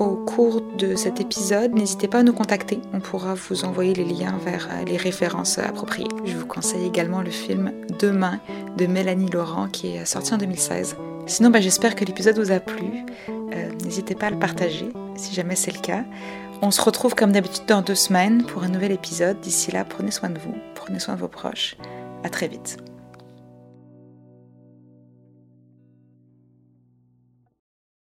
au 0.00 0.16
cours 0.16 0.60
de 0.76 0.96
cet 0.96 1.20
épisode, 1.20 1.72
n'hésitez 1.72 2.08
pas 2.08 2.18
à 2.18 2.22
nous 2.24 2.32
contacter. 2.32 2.80
On 2.92 3.00
pourra 3.00 3.34
vous 3.34 3.64
envoyer 3.64 3.94
les 3.94 4.04
liens 4.04 4.36
vers 4.44 4.68
euh, 4.72 4.84
les 4.84 4.96
références 4.96 5.58
appropriées. 5.58 6.08
Je 6.24 6.36
vous 6.36 6.46
conseille 6.46 6.84
également 6.84 7.22
le 7.22 7.30
film 7.30 7.72
Demain 8.00 8.40
de 8.76 8.86
Mélanie 8.86 9.30
Laurent 9.30 9.68
qui 9.68 9.94
est 9.94 10.04
sorti 10.04 10.34
en 10.34 10.38
2016. 10.38 10.96
Sinon, 11.26 11.50
bah, 11.50 11.60
j'espère 11.60 11.94
que 11.94 12.04
l'épisode 12.04 12.38
vous 12.38 12.50
a 12.50 12.58
plu. 12.60 13.06
Euh, 13.28 13.70
n'hésitez 13.84 14.16
pas 14.16 14.26
à 14.26 14.30
le 14.30 14.38
partager 14.38 14.88
si 15.16 15.32
jamais 15.32 15.56
c'est 15.56 15.72
le 15.72 15.80
cas. 15.80 16.04
On 16.60 16.72
se 16.72 16.82
retrouve 16.82 17.14
comme 17.14 17.32
d'habitude 17.32 17.66
dans 17.68 17.82
deux 17.82 17.94
semaines 17.94 18.44
pour 18.44 18.64
un 18.64 18.68
nouvel 18.68 18.90
épisode. 18.90 19.40
D'ici 19.40 19.70
là, 19.70 19.84
prenez 19.84 20.10
soin 20.10 20.30
de 20.30 20.38
vous, 20.38 20.54
prenez 20.74 20.98
soin 20.98 21.14
de 21.14 21.20
vos 21.20 21.28
proches. 21.28 21.76
À 22.24 22.30
très 22.30 22.48
vite. 22.48 22.78